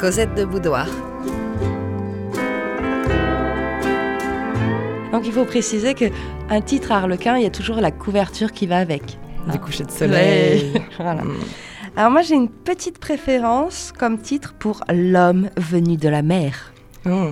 [0.00, 0.86] Cosette de Boudoir.
[5.12, 6.06] Donc il faut préciser que
[6.48, 9.02] un titre Harlequin, il y a toujours la couverture qui va avec.
[9.46, 9.58] Des Ah.
[9.58, 10.72] couchers de soleil.
[10.98, 11.22] Voilà.
[11.24, 11.34] Mm.
[11.96, 16.72] Alors moi j'ai une petite préférence comme titre pour L'homme venu de la mer.
[17.06, 17.30] Oh.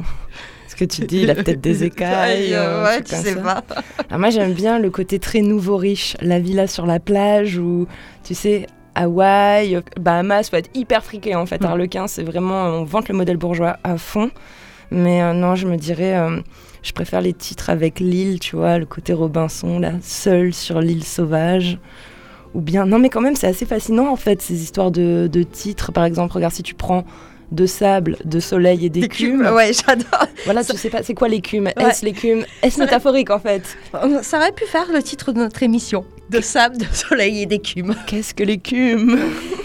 [0.68, 2.53] Ce que tu dis, il a peut-être des écailles.
[2.55, 3.62] euh, ouais, tu sais ça.
[4.11, 4.18] pas.
[4.18, 6.16] Moi, j'aime bien le côté très nouveau riche.
[6.20, 7.87] La villa sur la plage ou,
[8.25, 11.62] tu sais, Hawaï, Bahamas, faut être hyper friqué en fait.
[11.62, 11.66] Mm.
[11.66, 14.30] Harlequin, c'est vraiment, on vante le modèle bourgeois à fond.
[14.90, 16.40] Mais euh, non, je me dirais, euh,
[16.82, 21.05] je préfère les titres avec l'île, tu vois, le côté Robinson, là, seul sur l'île
[21.05, 21.78] sauvage.
[22.55, 25.42] Ou bien, non, mais quand même, c'est assez fascinant en fait, ces histoires de, de
[25.42, 25.90] titres.
[25.90, 27.05] Par exemple, regarde, si tu prends
[27.55, 29.46] de sable, de soleil et d'écume.
[29.52, 30.26] Ouais, j'adore.
[30.44, 31.64] Voilà, tu sais pas, c'est quoi l'écume?
[31.64, 31.84] Ouais.
[31.84, 32.44] Est-ce l'écume?
[32.62, 33.62] Est-ce métaphorique en fait?
[34.22, 36.05] Ça aurait pu faire le titre de notre émission.
[36.30, 37.94] De sable, de soleil et d'écume.
[38.07, 39.18] Qu'est-ce que l'écume?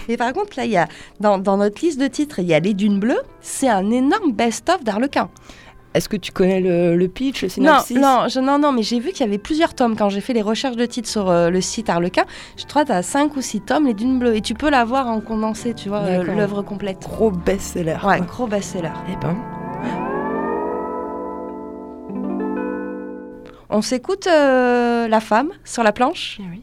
[0.08, 0.88] Et par contre, là, il y a,
[1.18, 3.22] dans, dans notre liste de titres, il y a Les Dunes Bleues.
[3.40, 5.30] C'est un énorme best-of d'Arlequin.
[5.92, 7.96] Est-ce que tu connais le, le pitch, le synopsis?
[7.96, 9.96] non, je- non, non, mais j'ai vu qu'il y avait plusieurs tomes.
[9.96, 12.24] Quand j'ai fait les recherches de titres sur euh, le site Arlequin,
[12.56, 14.36] je crois que tu as 5 ou 6 tomes, Les Dunes Bleues.
[14.36, 17.00] Et tu peux l'avoir en condensé, tu vois, euh, l'œuvre complète.
[17.00, 17.96] Gros best-seller.
[18.04, 18.26] Ouais, quoi.
[18.26, 18.92] gros best-seller.
[19.10, 19.36] Eh ben,
[23.68, 26.62] On s'écoute euh, La femme sur la planche oui.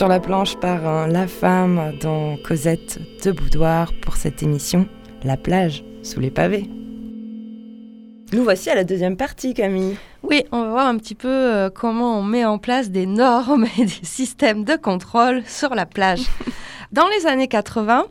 [0.00, 4.88] Sur la planche par La Femme dans Cosette de Boudoir pour cette émission
[5.24, 6.70] La plage sous les pavés.
[8.32, 9.98] Nous voici à la deuxième partie, Camille.
[10.22, 13.66] Oui, on va voir un petit peu euh, comment on met en place des normes
[13.78, 16.22] et des systèmes de contrôle sur la plage.
[16.92, 18.06] Dans les années 80,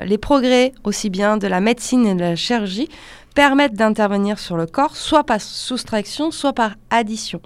[0.00, 2.88] les progrès, aussi bien de la médecine et de la chirurgie,
[3.34, 7.40] permettent d'intervenir sur le corps, soit par soustraction, soit par addition.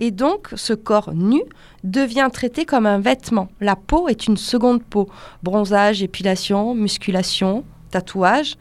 [0.00, 1.42] Et donc, ce corps nu
[1.84, 3.48] devient traité comme un vêtement.
[3.60, 5.08] La peau est une seconde peau.
[5.42, 8.56] Bronzage, épilation, musculation, tatouage.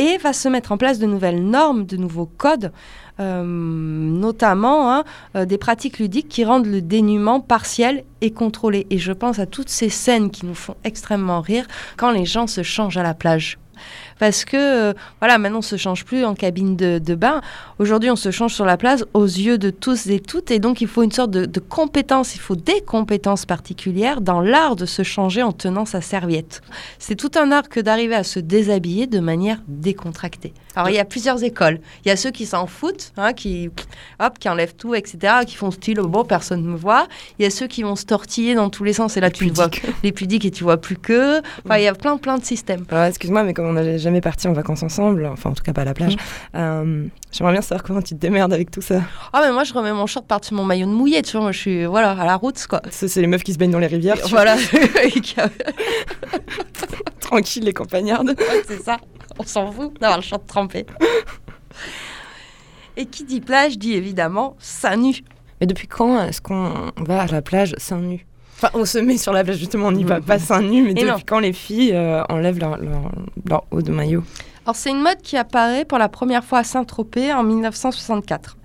[0.00, 2.72] Et va se mettre en place de nouvelles normes, de nouveaux codes,
[3.20, 5.04] euh, notamment hein,
[5.36, 8.86] euh, des pratiques ludiques qui rendent le dénuement partiel et contrôlé.
[8.88, 11.66] Et je pense à toutes ces scènes qui nous font extrêmement rire
[11.98, 13.58] quand les gens se changent à la plage.
[14.20, 17.40] Parce que, euh, voilà, maintenant on se change plus en cabine de, de bain.
[17.78, 20.50] Aujourd'hui, on se change sur la plage aux yeux de tous et toutes.
[20.50, 24.76] Et donc, il faut une sorte de compétence, il faut des compétences particulières dans l'art
[24.76, 26.60] de se changer en tenant sa serviette.
[26.98, 30.52] C'est tout un art que d'arriver à se déshabiller de manière décontractée.
[30.76, 31.80] Alors, il y a plusieurs écoles.
[32.04, 33.70] Il y a ceux qui s'en foutent, hein, qui,
[34.20, 37.06] hop, qui enlèvent tout, etc., qui font style, bon, personne ne me voit.
[37.38, 39.16] Il y a ceux qui vont se tortiller dans tous les sens.
[39.16, 39.70] Et là, tu ne vois
[40.02, 41.40] les pudiques et tu vois plus que.
[41.64, 42.84] Enfin, il y a plein, plein de systèmes.
[42.90, 45.72] Alors, excuse-moi, mais comme on n'a jamais parti en vacances ensemble, enfin en tout cas
[45.72, 46.16] pas à la plage,
[46.54, 49.02] euh, j'aimerais bien savoir comment tu te démerdes avec tout ça.
[49.32, 51.42] Ah, mais moi, je remets mon short par-dessus mon maillot de mouillé, tu vois.
[51.42, 52.80] Moi, je suis, voilà, à la route, quoi.
[52.90, 54.16] C'est les meufs qui se baignent dans les rivières.
[54.28, 54.56] Voilà.
[57.20, 58.34] tranquille, les campagnardes.
[58.38, 58.98] Ouais, c'est ça.
[59.40, 60.84] On s'en fout d'avoir le short trempé.
[62.98, 65.22] Et qui dit plage dit évidemment seins nus.
[65.60, 68.26] Mais depuis quand est-ce qu'on va à la plage seins nus
[68.56, 70.90] Enfin, on se met sur la plage, justement, on n'y va pas seins nus, mais
[70.90, 71.16] Et depuis non.
[71.26, 73.10] quand les filles euh, enlèvent leur, leur,
[73.48, 74.22] leur haut de maillot?
[74.66, 78.58] Alors, c'est une mode qui apparaît pour la première fois à Saint-Tropez en 1964.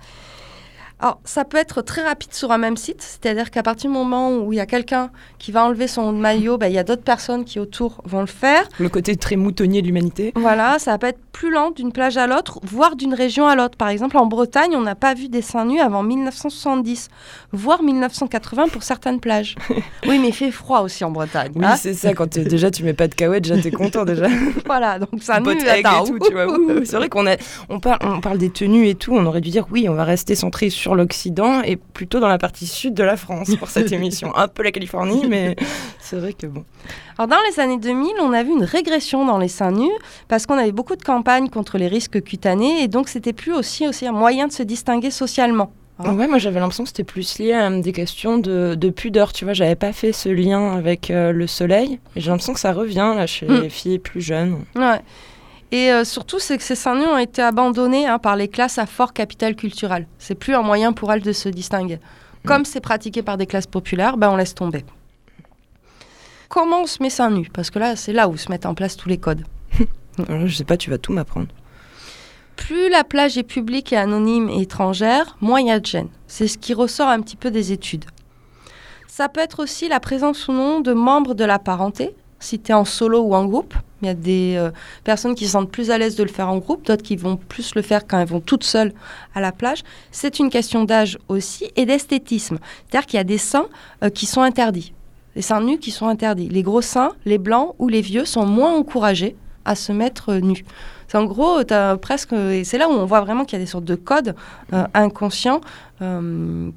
[0.98, 4.38] Alors, ça peut être très rapide sur un même site, c'est-à-dire qu'à partir du moment
[4.38, 7.02] où il y a quelqu'un qui va enlever son maillot, ben, il y a d'autres
[7.02, 8.66] personnes qui autour vont le faire.
[8.78, 10.32] Le côté très moutonnier de l'humanité.
[10.36, 13.76] Voilà, ça peut être plus lent d'une plage à l'autre, voire d'une région à l'autre.
[13.76, 17.10] Par exemple, en Bretagne, on n'a pas vu des seins nus avant 1970,
[17.52, 19.54] voire 1980 pour certaines plages.
[20.08, 21.52] oui, mais il fait froid aussi en Bretagne.
[21.56, 21.76] Oui, hein.
[21.76, 24.28] c'est ça, quand déjà tu mets pas de cahuètes, déjà t'es content déjà.
[24.64, 25.10] voilà, donc
[25.42, 26.04] Bottes aigles attends,
[26.84, 27.36] C'est vrai qu'on a,
[27.68, 30.04] on parle, on parle des tenues et tout, on aurait dû dire oui, on va
[30.04, 33.90] rester centré sur l'Occident et plutôt dans la partie sud de la France pour cette
[33.98, 34.34] émission.
[34.36, 35.56] Un peu la Californie, mais
[36.00, 36.64] c'est vrai que bon.
[37.18, 39.90] Alors dans les années 2000, on a vu une régression dans les seins nus
[40.28, 43.86] parce qu'on avait beaucoup de campagnes contre les risques cutanés et donc c'était plus aussi,
[43.88, 45.72] aussi un moyen de se distinguer socialement.
[45.98, 46.12] Ah.
[46.12, 49.44] Ouais, moi j'avais l'impression que c'était plus lié à des questions de, de pudeur, tu
[49.46, 49.54] vois.
[49.54, 53.14] J'avais pas fait ce lien avec euh, le soleil et j'ai l'impression que ça revient
[53.16, 53.60] là chez Mm.
[53.62, 54.58] les filles plus jeunes.
[54.74, 55.00] Ouais.
[55.72, 58.78] Et euh, surtout, c'est que ces seins nus ont été abandonnés hein, par les classes
[58.78, 60.06] à fort capital culturel.
[60.18, 61.98] C'est plus un moyen pour elles de se distinguer.
[62.44, 64.84] Comme c'est pratiqué par des classes populaires, ben on laisse tomber.
[66.48, 68.74] Comment on se met seins nus Parce que là, c'est là où se mettent en
[68.74, 69.44] place tous les codes.
[70.28, 71.48] Alors, je sais pas, tu vas tout m'apprendre.
[72.54, 76.08] Plus la plage est publique et anonyme et étrangère, moins il y a de gêne.
[76.28, 78.04] C'est ce qui ressort un petit peu des études.
[79.08, 82.72] Ça peut être aussi la présence ou non de membres de la parenté, si tu
[82.72, 83.74] es en solo ou en groupe.
[84.02, 84.70] Il y a des euh,
[85.04, 87.36] personnes qui se sentent plus à l'aise de le faire en groupe, d'autres qui vont
[87.36, 88.92] plus le faire quand elles vont toutes seules
[89.34, 89.82] à la plage.
[90.10, 92.58] C'est une question d'âge aussi et d'esthétisme.
[92.88, 93.66] C'est-à-dire qu'il y a des seins
[94.04, 94.92] euh, qui sont interdits,
[95.34, 96.48] des seins nus qui sont interdits.
[96.48, 99.34] Les gros seins, les blancs ou les vieux sont moins encouragés
[99.64, 100.64] à se mettre euh, nus.
[101.08, 101.62] C'est en gros,
[102.02, 102.34] presque,
[102.64, 104.34] c'est là où on voit vraiment qu'il y a des sortes de codes
[104.92, 105.60] inconscients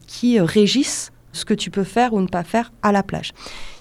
[0.06, 3.32] qui régissent ce que tu peux faire ou ne pas faire à la plage.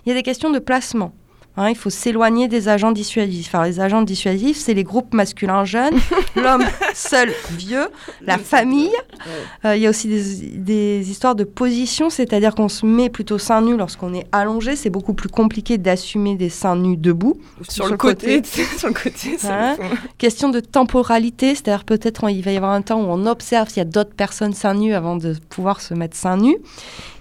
[0.07, 1.13] Il y a des questions de placement.
[1.59, 3.53] Hein, il faut s'éloigner des agents dissuasifs.
[3.53, 5.99] Alors, les agents dissuasifs, c'est les groupes masculins jeunes,
[6.37, 7.89] l'homme seul vieux,
[8.25, 8.93] la famille.
[9.65, 13.39] Euh, il y a aussi des, des histoires de position, c'est-à-dire qu'on se met plutôt
[13.39, 14.77] seins nus lorsqu'on est allongé.
[14.77, 17.41] C'est beaucoup plus compliqué d'assumer des seins nus debout.
[17.69, 19.77] Sur, le côté, sur le côté, Hein.
[20.19, 23.79] Question de temporalité, c'est-à-dire peut-être il va y avoir un temps où on observe s'il
[23.79, 26.59] y a d'autres personnes seins nus avant de pouvoir se mettre seins nus.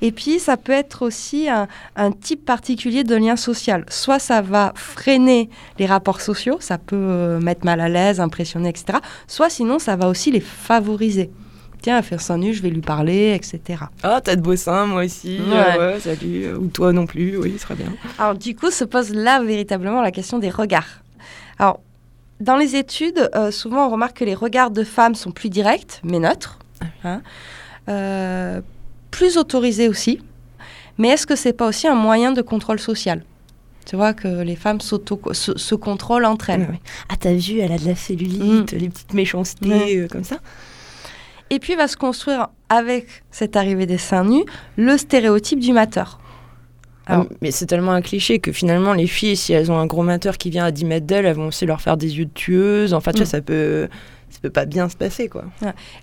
[0.01, 3.85] Et puis ça peut être aussi un, un type particulier de lien social.
[3.89, 5.49] Soit ça va freiner
[5.79, 8.99] les rapports sociaux, ça peut euh, mettre mal à l'aise, impressionner, etc.
[9.27, 11.29] Soit sinon ça va aussi les favoriser.
[11.81, 13.83] Tiens, à faire seins nus, je vais lui parler, etc.
[14.03, 15.37] Ah, t'as de beaux seins, moi aussi.
[15.39, 15.55] Ouais.
[15.79, 16.43] euh, ouais, salut.
[16.45, 17.93] euh, Ou toi non plus, oui, ce serait bien.
[18.19, 21.03] Alors du coup, se pose là véritablement la question des regards.
[21.59, 21.79] Alors,
[22.41, 26.01] dans les études, euh, souvent on remarque que les regards de femmes sont plus directs,
[26.03, 26.59] mais neutres,
[27.05, 27.21] hein.
[27.89, 28.59] Euh,
[29.11, 30.19] plus autorisés aussi.
[30.97, 33.23] Mais est-ce que c'est pas aussi un moyen de contrôle social?
[33.87, 36.61] Tu vois que les femmes s'auto se, se contrôlent entre elles.
[36.61, 36.79] Ouais, ouais.
[37.09, 39.97] Ah, t'as vu, elle a de la cellulite, les petites méchancetés, Ouais.
[39.97, 40.37] euh, comme ça.
[41.49, 44.43] Et puis va se construire avec cette arrivée des seins nus
[44.75, 46.19] le stéréotype du mateur.
[47.05, 49.85] Alors- Ah, mais c'est tellement un cliché que finalement, les filles, si elles ont un
[49.85, 52.25] gros mateur qui vient à 10 mètres d'elles, elles vont aussi leur faire des yeux
[52.25, 52.93] de tueuse.
[52.93, 53.23] Enfin, tu Mm.
[53.23, 53.87] vois, ça peut,
[54.29, 55.45] ça peut pas bien se passer, quoi.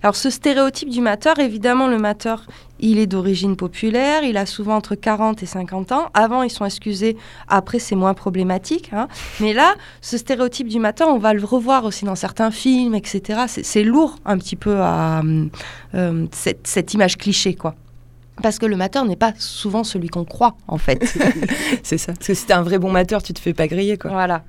[0.03, 2.43] Alors ce stéréotype du mateur, évidemment, le mateur,
[2.79, 6.09] il est d'origine populaire, il a souvent entre 40 et 50 ans.
[6.13, 7.15] Avant, ils sont excusés,
[7.47, 8.89] après, c'est moins problématique.
[8.93, 9.07] hein.
[9.39, 13.43] Mais là, ce stéréotype du mateur, on va le revoir aussi dans certains films, etc.
[13.47, 15.21] C'est- lourd un petit peu à
[15.93, 17.75] euh, cette, cette image cliché, quoi.
[18.43, 21.03] Parce que le mateur n'est pas souvent celui qu'on croit, en fait.
[21.83, 22.13] C'est ça.
[22.13, 24.11] Parce que si t'es un vrai bon mateur, tu te fais pas griller, quoi.
[24.11, 24.43] Voilà.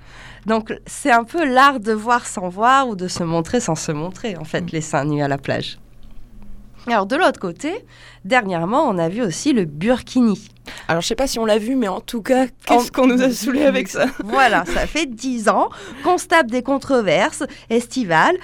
[0.45, 3.91] Donc c'est un peu l'art de voir sans voir ou de se montrer sans se
[3.93, 5.79] montrer, en fait, les seins nus à la plage.
[6.89, 7.85] Alors de l'autre côté,
[8.25, 10.49] dernièrement, on a vu aussi le burkini.
[10.87, 13.07] Alors, je sais pas si on l'a vu, mais en tout cas, qu'est-ce En- qu'on
[13.09, 14.07] nous a saoulé avec ça?
[14.25, 15.69] Voilà, ça fait dix ans
[16.05, 18.37] qu'on se tape des controverses estivales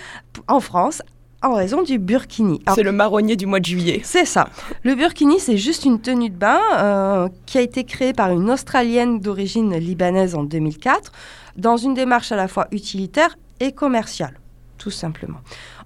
[0.49, 1.03] en France
[1.43, 2.61] en raison du burkini.
[2.75, 4.01] C'est le marronnier du mois de juillet.
[4.05, 4.49] C'est ça.
[4.85, 8.51] Le burkini, c'est juste une tenue de bain euh, qui a été créée par une
[8.51, 11.13] Australienne d'origine libanaise en 2004,
[11.57, 14.39] dans une démarche à la fois utilitaire et commerciale,
[14.79, 15.39] tout simplement.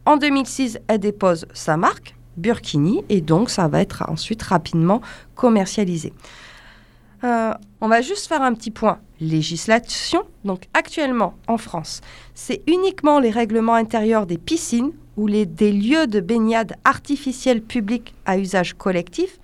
[0.05, 5.01] En 2006, elle dépose sa marque, Burkini, et donc ça va être ensuite rapidement
[5.35, 6.13] commercialisé.
[7.25, 10.23] Euh, on va juste faire un petit point législation.
[10.45, 12.03] Donc actuellement en France,
[12.35, 18.14] c'est uniquement les règlements intérieurs des piscines ou les, des lieux de baignade artificiels publics
[18.25, 19.39] à usage collectif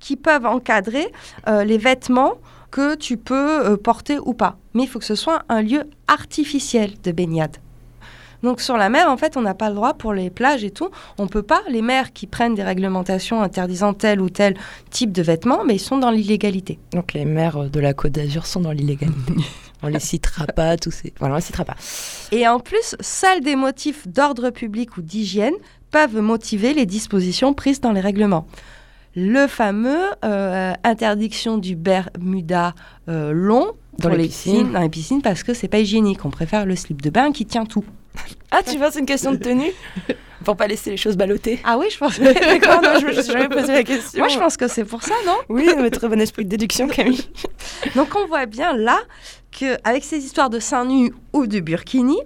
[0.00, 1.12] qui peuvent encadrer
[1.48, 2.34] euh, les vêtements
[2.70, 4.56] que tu peux euh, porter ou pas.
[4.74, 7.56] Mais il faut que ce soit un lieu artificiel de baignade.
[8.42, 10.70] Donc sur la mer, en fait, on n'a pas le droit pour les plages et
[10.70, 10.90] tout.
[11.18, 11.60] On peut pas.
[11.68, 14.54] Les maires qui prennent des réglementations interdisant tel ou tel
[14.90, 16.78] type de vêtements, mais ils sont dans l'illégalité.
[16.92, 19.34] Donc, les maires de la Côte d'Azur sont dans l'illégalité.
[19.82, 21.12] on les citera pas, tous ces.
[21.18, 21.76] Voilà, on les citera pas.
[22.32, 25.54] Et en plus, seuls des motifs d'ordre public ou d'hygiène
[25.90, 28.46] peuvent motiver les dispositions prises dans les règlements.
[29.16, 32.74] Le fameux euh, interdiction du Bermuda
[33.08, 34.52] euh, long Dans les les piscines.
[34.52, 36.24] piscines, dans les piscines parce que c'est pas hygiénique.
[36.24, 37.84] On préfère le slip de bain qui tient tout.
[38.50, 39.72] Ah, tu vois, c'est une question de tenue?
[40.44, 41.60] Pour pas laisser les choses ballotter.
[41.64, 42.18] Ah oui, je pense.
[42.18, 44.20] D'accord, non, je me suis jamais posé la question.
[44.20, 45.34] Moi, je pense que c'est pour ça, non?
[45.50, 47.28] Oui, mais très bon esprit de déduction, Camille.
[47.94, 48.98] Donc on voit bien là
[49.50, 52.18] qu'avec ces histoires de seins nus ou de burkini,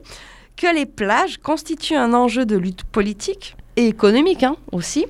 [0.57, 5.07] que les plages constituent un enjeu de lutte politique et économique hein, aussi,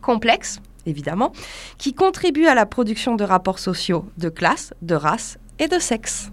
[0.00, 1.32] complexe évidemment,
[1.78, 6.30] qui contribue à la production de rapports sociaux de classe, de race et de sexe.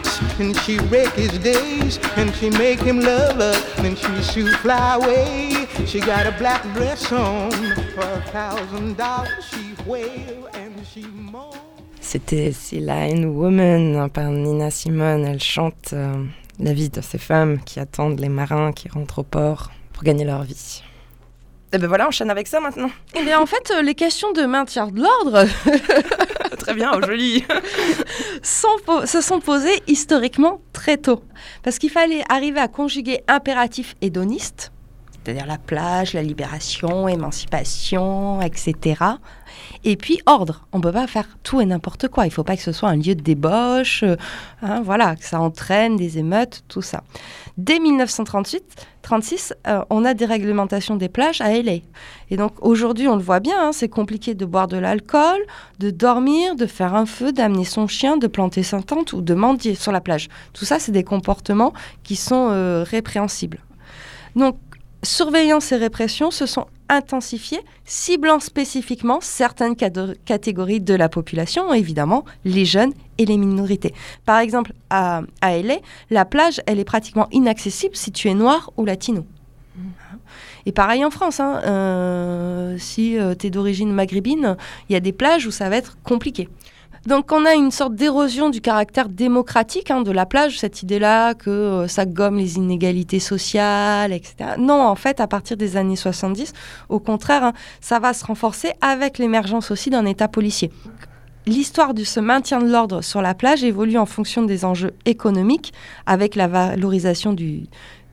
[0.00, 4.52] Pockets and she wreck his days and she make him love her and she shoot
[4.56, 5.66] fly away.
[5.86, 7.50] She got a black dress on
[7.94, 9.44] for a thousand dollars.
[9.50, 11.56] She wail and she moans.
[12.00, 15.24] C'était Lion Woman par Nina Simone.
[15.24, 16.24] Elle chante euh,
[16.58, 20.24] la vie de ces femmes qui attendent les marins qui rentrent au port pour gagner
[20.24, 20.82] leur vie.
[21.72, 22.90] Et ben voilà, on enchaîne avec ça maintenant.
[23.14, 25.46] Eh bien, en fait, euh, les questions de maintien de l'ordre
[26.70, 27.44] Très bien, oh, joli.
[28.42, 31.24] se sont posées historiquement très tôt.
[31.64, 34.70] Parce qu'il fallait arriver à conjuguer impératif hédoniste,
[35.24, 39.02] c'est-à-dire la plage, la libération, émancipation, etc.
[39.84, 40.66] Et puis ordre.
[40.72, 42.24] On ne peut pas faire tout et n'importe quoi.
[42.24, 44.16] Il ne faut pas que ce soit un lieu de débauche, euh,
[44.62, 47.02] hein, voilà, que ça entraîne des émeutes, tout ça.
[47.56, 51.78] Dès 1938, 36, euh, on a des réglementations des plages à LA.
[52.30, 55.40] Et donc aujourd'hui, on le voit bien, hein, c'est compliqué de boire de l'alcool,
[55.78, 59.34] de dormir, de faire un feu, d'amener son chien, de planter sa tente ou de
[59.34, 60.28] mendier sur la plage.
[60.52, 61.72] Tout ça, c'est des comportements
[62.02, 63.60] qui sont euh, répréhensibles.
[64.36, 64.56] Donc,
[65.02, 72.66] surveillance et répression se sont intensifiées, ciblant spécifiquement certaines catégories de la population, évidemment les
[72.66, 73.94] jeunes et les minorités.
[74.26, 75.76] Par exemple, à, à LA,
[76.10, 79.24] la plage, elle est pratiquement inaccessible si tu es noir ou latino.
[80.66, 84.56] Et pareil en France, hein, euh, si tu es d'origine maghrébine,
[84.88, 86.48] il y a des plages où ça va être compliqué.
[87.06, 91.32] Donc on a une sorte d'érosion du caractère démocratique hein, de la plage, cette idée-là
[91.32, 94.50] que euh, ça gomme les inégalités sociales, etc.
[94.58, 96.52] Non, en fait, à partir des années 70,
[96.90, 100.70] au contraire, hein, ça va se renforcer avec l'émergence aussi d'un État policier.
[101.46, 105.72] L'histoire de ce maintien de l'ordre sur la plage évolue en fonction des enjeux économiques,
[106.04, 107.62] avec la valorisation du,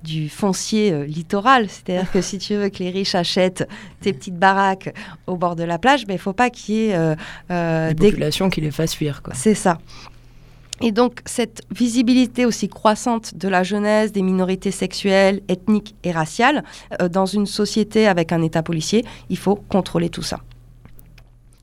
[0.04, 1.70] du foncier euh, littoral.
[1.70, 3.68] C'est-à-dire que si tu veux que les riches achètent
[4.02, 4.94] tes petites baraques
[5.28, 7.16] au bord de la plage, il ne faut pas qu'il y ait euh,
[7.52, 9.80] euh, Des populations qui les fassent fuir, c'est ça.
[10.82, 16.64] Et donc, cette visibilité aussi croissante de la jeunesse, des minorités sexuelles, ethniques et raciales,
[17.02, 20.42] euh, dans une société avec un État policier, il faut contrôler tout ça.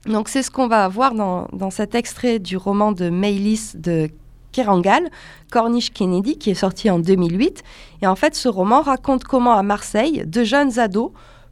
[0.07, 4.11] Donc, c'est ce qu'on va voir dans, dans cet extrait du roman de Maylis de
[4.55, 5.11] Kerangal,
[5.51, 7.63] Corniche Kennedy, qui est sorti en 2008.
[8.03, 11.11] Et en fait, ce roman raconte comment à Marseille, de jeunes ados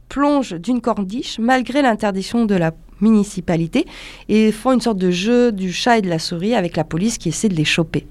[0.09, 3.85] plongent d'une corniche malgré l'interdiction de la municipalité
[4.29, 7.17] et font une sorte de jeu du chat et de la souris avec la police
[7.17, 8.07] qui essaie de les choper.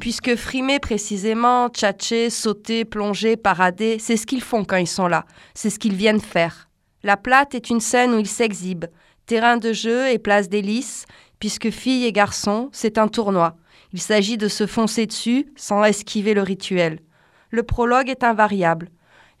[0.00, 5.24] Puisque frimer précisément, tchatcher, sauter, plonger, parader, c'est ce qu'ils font quand ils sont là.
[5.54, 6.63] C'est ce qu'ils viennent faire.
[7.04, 8.86] La plate est une scène où ils s'exhibent.
[9.26, 11.04] Terrain de jeu et place d'hélice,
[11.38, 13.56] puisque filles et garçons, c'est un tournoi.
[13.92, 17.00] Il s'agit de se foncer dessus sans esquiver le rituel.
[17.50, 18.88] Le prologue est invariable.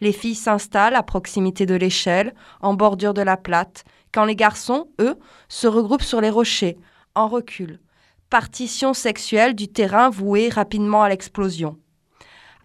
[0.02, 4.88] Les filles s'installent à proximité de l'échelle, en bordure de la plate, quand les garçons,
[5.00, 5.16] eux,
[5.48, 6.76] se regroupent sur les rochers,
[7.14, 7.80] en recul.
[8.28, 11.78] Partition sexuelle du terrain voué rapidement à l'explosion.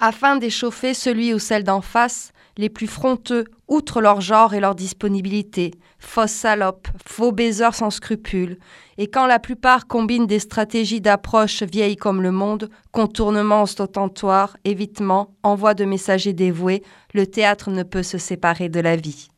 [0.02, 4.76] Afin d'échauffer celui ou celle d'en face, les plus fronteux, outre leur genre et leur
[4.76, 8.58] disponibilité, fausses salopes, faux baiseurs sans scrupules,
[8.98, 15.36] et quand la plupart combinent des stratégies d'approche vieilles comme le monde, contournements ostentatoires, évitements,
[15.44, 16.84] envoi de messagers dévoués,
[17.14, 19.30] le théâtre ne peut se séparer de la vie.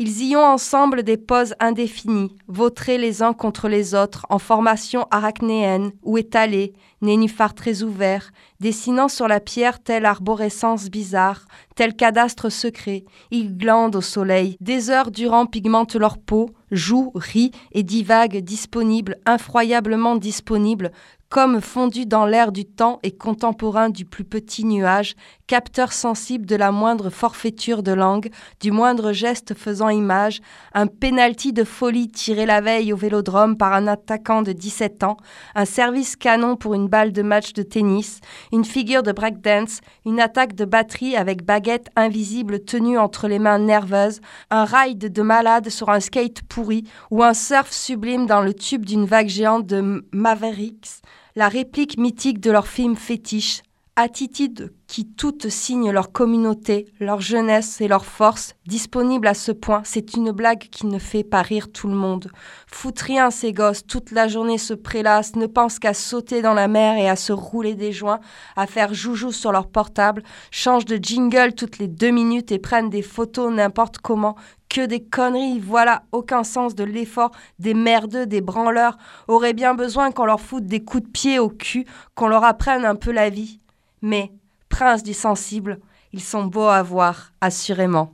[0.00, 5.06] Ils y ont ensemble des poses indéfinies, vautrés les uns contre les autres, en formation
[5.12, 12.50] arachnéenne ou étalée, nénuphars très ouverts, dessinant sur la pierre telle arborescence bizarre, tel cadastre
[12.50, 13.04] secret.
[13.30, 19.18] Ils glandent au soleil, des heures durant pigmentent leur peau, jouent, rient et divaguent disponibles,
[19.26, 20.90] infroyablement disponibles,
[21.34, 25.16] comme fondus dans l'air du temps et contemporain du plus petit nuage,
[25.48, 28.30] capteurs sensibles de la moindre forfaiture de langue,
[28.60, 30.40] du moindre geste faisant image,
[30.74, 35.16] un penalty de folie tiré la veille au vélodrome par un attaquant de 17 ans,
[35.56, 38.20] un service canon pour une balle de match de tennis,
[38.52, 43.58] une figure de breakdance, une attaque de batterie avec baguette invisible tenue entre les mains
[43.58, 44.20] nerveuses,
[44.52, 48.84] un ride de malade sur un skate pourri ou un surf sublime dans le tube
[48.84, 51.02] d'une vague géante de Mavericks,
[51.36, 53.62] la réplique mythique de leur film fétiche,
[53.96, 59.82] attitudes qui toutes signent leur communauté, leur jeunesse et leur force, disponibles à ce point,
[59.82, 62.30] c'est une blague qui ne fait pas rire tout le monde.
[62.68, 66.68] Foutent rien ces gosses, toute la journée se prélassent, ne pensent qu'à sauter dans la
[66.68, 68.20] mer et à se rouler des joints,
[68.54, 70.22] à faire joujou sur leur portable,
[70.52, 74.36] changent de jingle toutes les deux minutes et prennent des photos n'importe comment,
[74.68, 80.12] que des conneries, voilà, aucun sens de l'effort, des merdeux, des branleurs, auraient bien besoin
[80.12, 81.84] qu'on leur foute des coups de pied au cul,
[82.14, 83.58] qu'on leur apprenne un peu la vie.
[84.00, 84.30] Mais,
[84.74, 85.78] princes du sensible,
[86.12, 88.12] ils sont beaux à voir, assurément.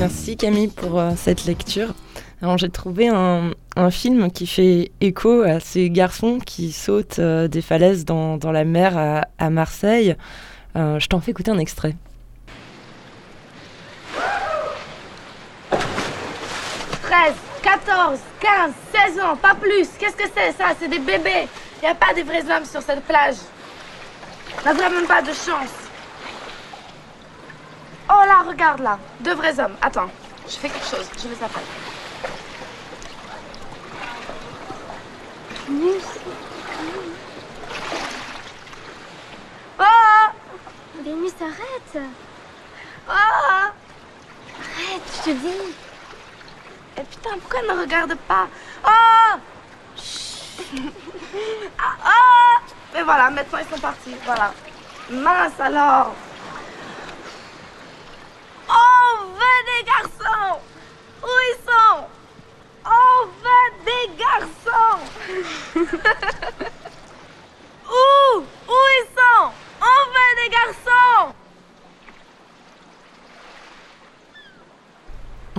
[0.00, 1.92] Merci Camille pour euh, cette lecture.
[2.40, 7.48] Alors j'ai trouvé un, un film qui fait écho à ces garçons qui sautent euh,
[7.48, 10.16] des falaises dans, dans la mer à, à Marseille.
[10.74, 11.96] Euh, je t'en fais écouter un extrait.
[17.02, 19.88] 13, 14, 15, 16 ans, pas plus.
[19.98, 20.66] Qu'est-ce que c'est ça?
[20.78, 21.48] C'est des bébés.
[21.80, 23.36] Il n'y a pas de vrais hommes sur cette plage.
[24.60, 25.74] On n'a vraiment pas de chance.
[28.10, 28.98] Oh là, regarde là.
[29.20, 29.76] Deux vrais hommes.
[29.82, 30.10] Attends,
[30.46, 31.08] je fais quelque chose.
[31.22, 31.62] Je les appelle.
[39.78, 39.84] Oh
[41.04, 42.06] Vénus, arrête
[43.08, 43.12] Oh
[44.58, 45.74] Arrête, je te dis
[46.98, 48.48] Et putain, pourquoi elle ne regarde pas
[48.84, 49.38] Oh
[51.78, 52.56] Ah, oh
[52.98, 54.16] Et voilà, maintenant ils sont partis.
[54.24, 54.52] Voilà.
[55.08, 56.12] Mince alors.
[58.68, 60.58] On veut des garçons.
[61.22, 62.06] Où ils sont
[62.84, 64.98] On veut des garçons.
[67.88, 71.32] Où Où ils sont On veut des garçons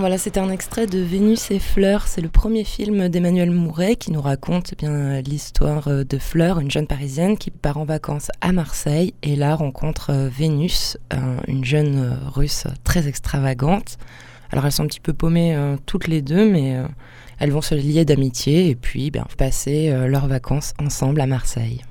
[0.00, 2.06] Voilà, c'était un extrait de Vénus et Fleur.
[2.08, 6.58] C'est le premier film d'Emmanuel Mouret qui nous raconte eh bien l'histoire euh, de Fleur,
[6.58, 11.36] une jeune parisienne qui part en vacances à Marseille et là rencontre euh, Vénus, un-
[11.48, 13.98] une jeune euh, russe très extravagante.
[14.52, 16.74] Alors elles sont un petit peu paumées toutes les deux, mais
[17.38, 21.82] elles vont se lier d'amitié et puis ben, passer leurs vacances ensemble à Marseille.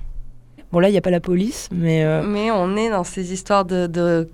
[0.73, 3.63] Bon là, il n'y a pas la police, mais Mais on est dans ces histoires
[3.63, 4.27] de-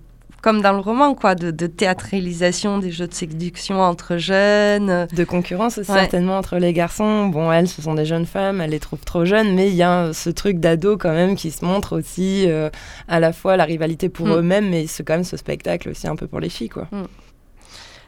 [0.45, 5.07] comme dans le roman, quoi, de, de théâtralisation des jeux de séduction entre jeunes.
[5.11, 5.97] de concurrence aussi Ouais.
[6.01, 7.25] certainement entre les garçons.
[7.29, 9.81] Bon, elles, ce sont des jeunes femmes, elles les trouvent trop jeunes, mais il y
[9.81, 12.69] a ce truc d'ado quand même qui se montre aussi euh,
[13.07, 14.31] à la fois la rivalité pour Mm.
[14.33, 16.87] eux-mêmes, mais c'est quand même ce spectacle aussi un peu pour les filles, quoi.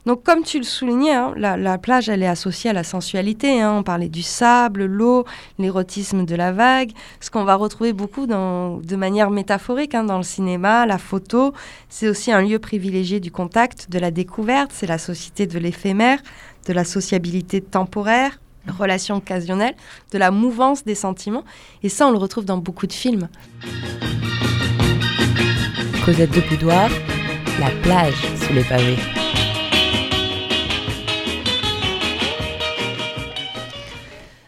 [0.07, 3.61] Donc, comme tu le soulignais, hein, la, la plage, elle est associée à la sensualité.
[3.61, 3.75] hein.
[3.79, 5.25] On parlait du sable, l'eau,
[5.59, 6.91] l'érotisme de la vague.
[7.19, 11.53] Ce qu'on va retrouver beaucoup de manière métaphorique hein, dans le cinéma, la photo.
[11.89, 14.71] C'est aussi un lieu privilégié du contact, de la découverte.
[14.73, 16.19] C'est la société de l'éphémère,
[16.67, 18.39] de la sociabilité temporaire,
[18.79, 19.75] relation occasionnelle,
[20.13, 21.43] de la mouvance des sentiments.
[21.83, 23.27] Et ça, on le retrouve dans beaucoup de films.
[26.05, 26.89] Cosette de Boudoir,
[27.59, 28.95] la plage sous les pavés.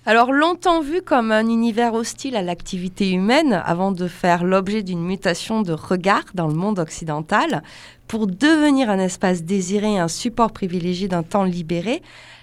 [0.10, 5.04] Alors longtemps vu comme un univers hostile à l'activité humaine, avant de faire l'objet d'une
[5.04, 7.62] mutation de regard dans le monde occidental,
[8.08, 12.02] pour devenir un espace désiré et un support privilégié d'un temps libéré,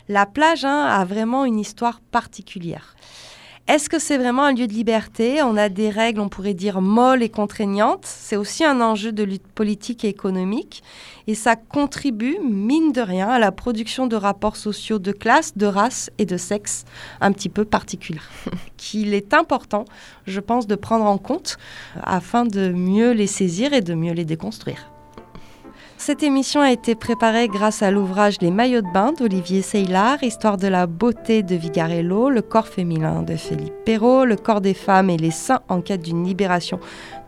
[0.09, 2.95] la plage hein, a vraiment une histoire particulière.
[3.69, 5.43] Est-ce que c'est vraiment un lieu de liberté?
[5.43, 8.05] On a des règles, on pourrait dire, molles et contraignantes.
[8.05, 10.85] C'est aussi un enjeu de lutte politique et économique.
[11.27, 15.67] Et ça contribue, mine de rien, à la production de rapports sociaux de classe, de
[15.67, 16.85] race et de sexe
[17.21, 18.21] un petit peu particuliers,
[18.77, 19.85] qu'il est important,
[20.29, 21.59] je pense, de prendre en compte
[22.01, 24.93] afin de mieux les saisir et de mieux les déconstruire.
[25.99, 30.59] Cette émission a été préparée grâce à l'ouvrage Les maillots de bain d'Olivier Seylard, Histoire
[30.59, 35.11] de la beauté de Vigarello, Le corps féminin de Philippe Perrault, Le corps des femmes
[35.11, 36.79] et les seins en quête d'une libération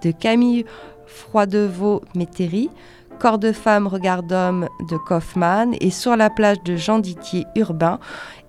[0.03, 0.67] de Camille
[1.07, 2.71] Froidevaux-Métairie,
[3.19, 7.99] Corps de femme, regard d'homme de Kaufmann et Sur la plage de Jean Dittier Urbain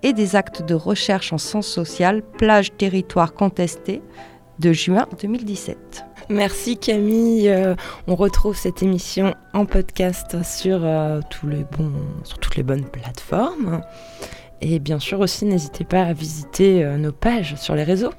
[0.02, 4.02] et des actes de recherche en sciences sociales, plage territoire contesté
[4.58, 6.09] de juin 2017.
[6.30, 7.48] Merci Camille.
[7.48, 7.74] Euh,
[8.06, 12.84] on retrouve cette émission en podcast sur, euh, tous les bons, sur toutes les bonnes
[12.84, 13.80] plateformes.
[14.60, 18.12] Et bien sûr aussi, n'hésitez pas à visiter euh, nos pages sur les réseaux.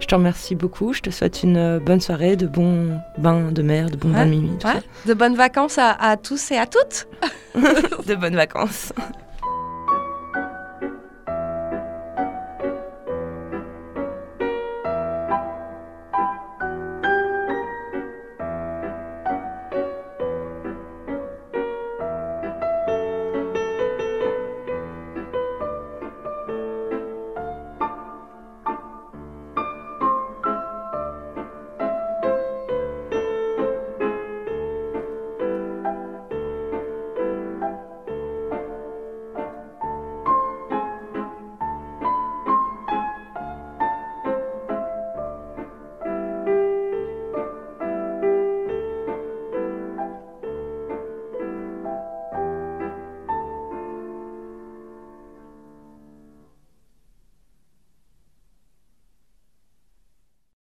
[0.00, 0.94] Je te remercie beaucoup.
[0.94, 4.30] Je te souhaite une bonne soirée, de bons bains de mer, de bons bains de
[4.30, 4.56] minuit.
[4.58, 4.80] tout Ouais.
[5.06, 7.08] De bonnes vacances à, à tous et à toutes.
[8.06, 8.92] De bonnes vacances.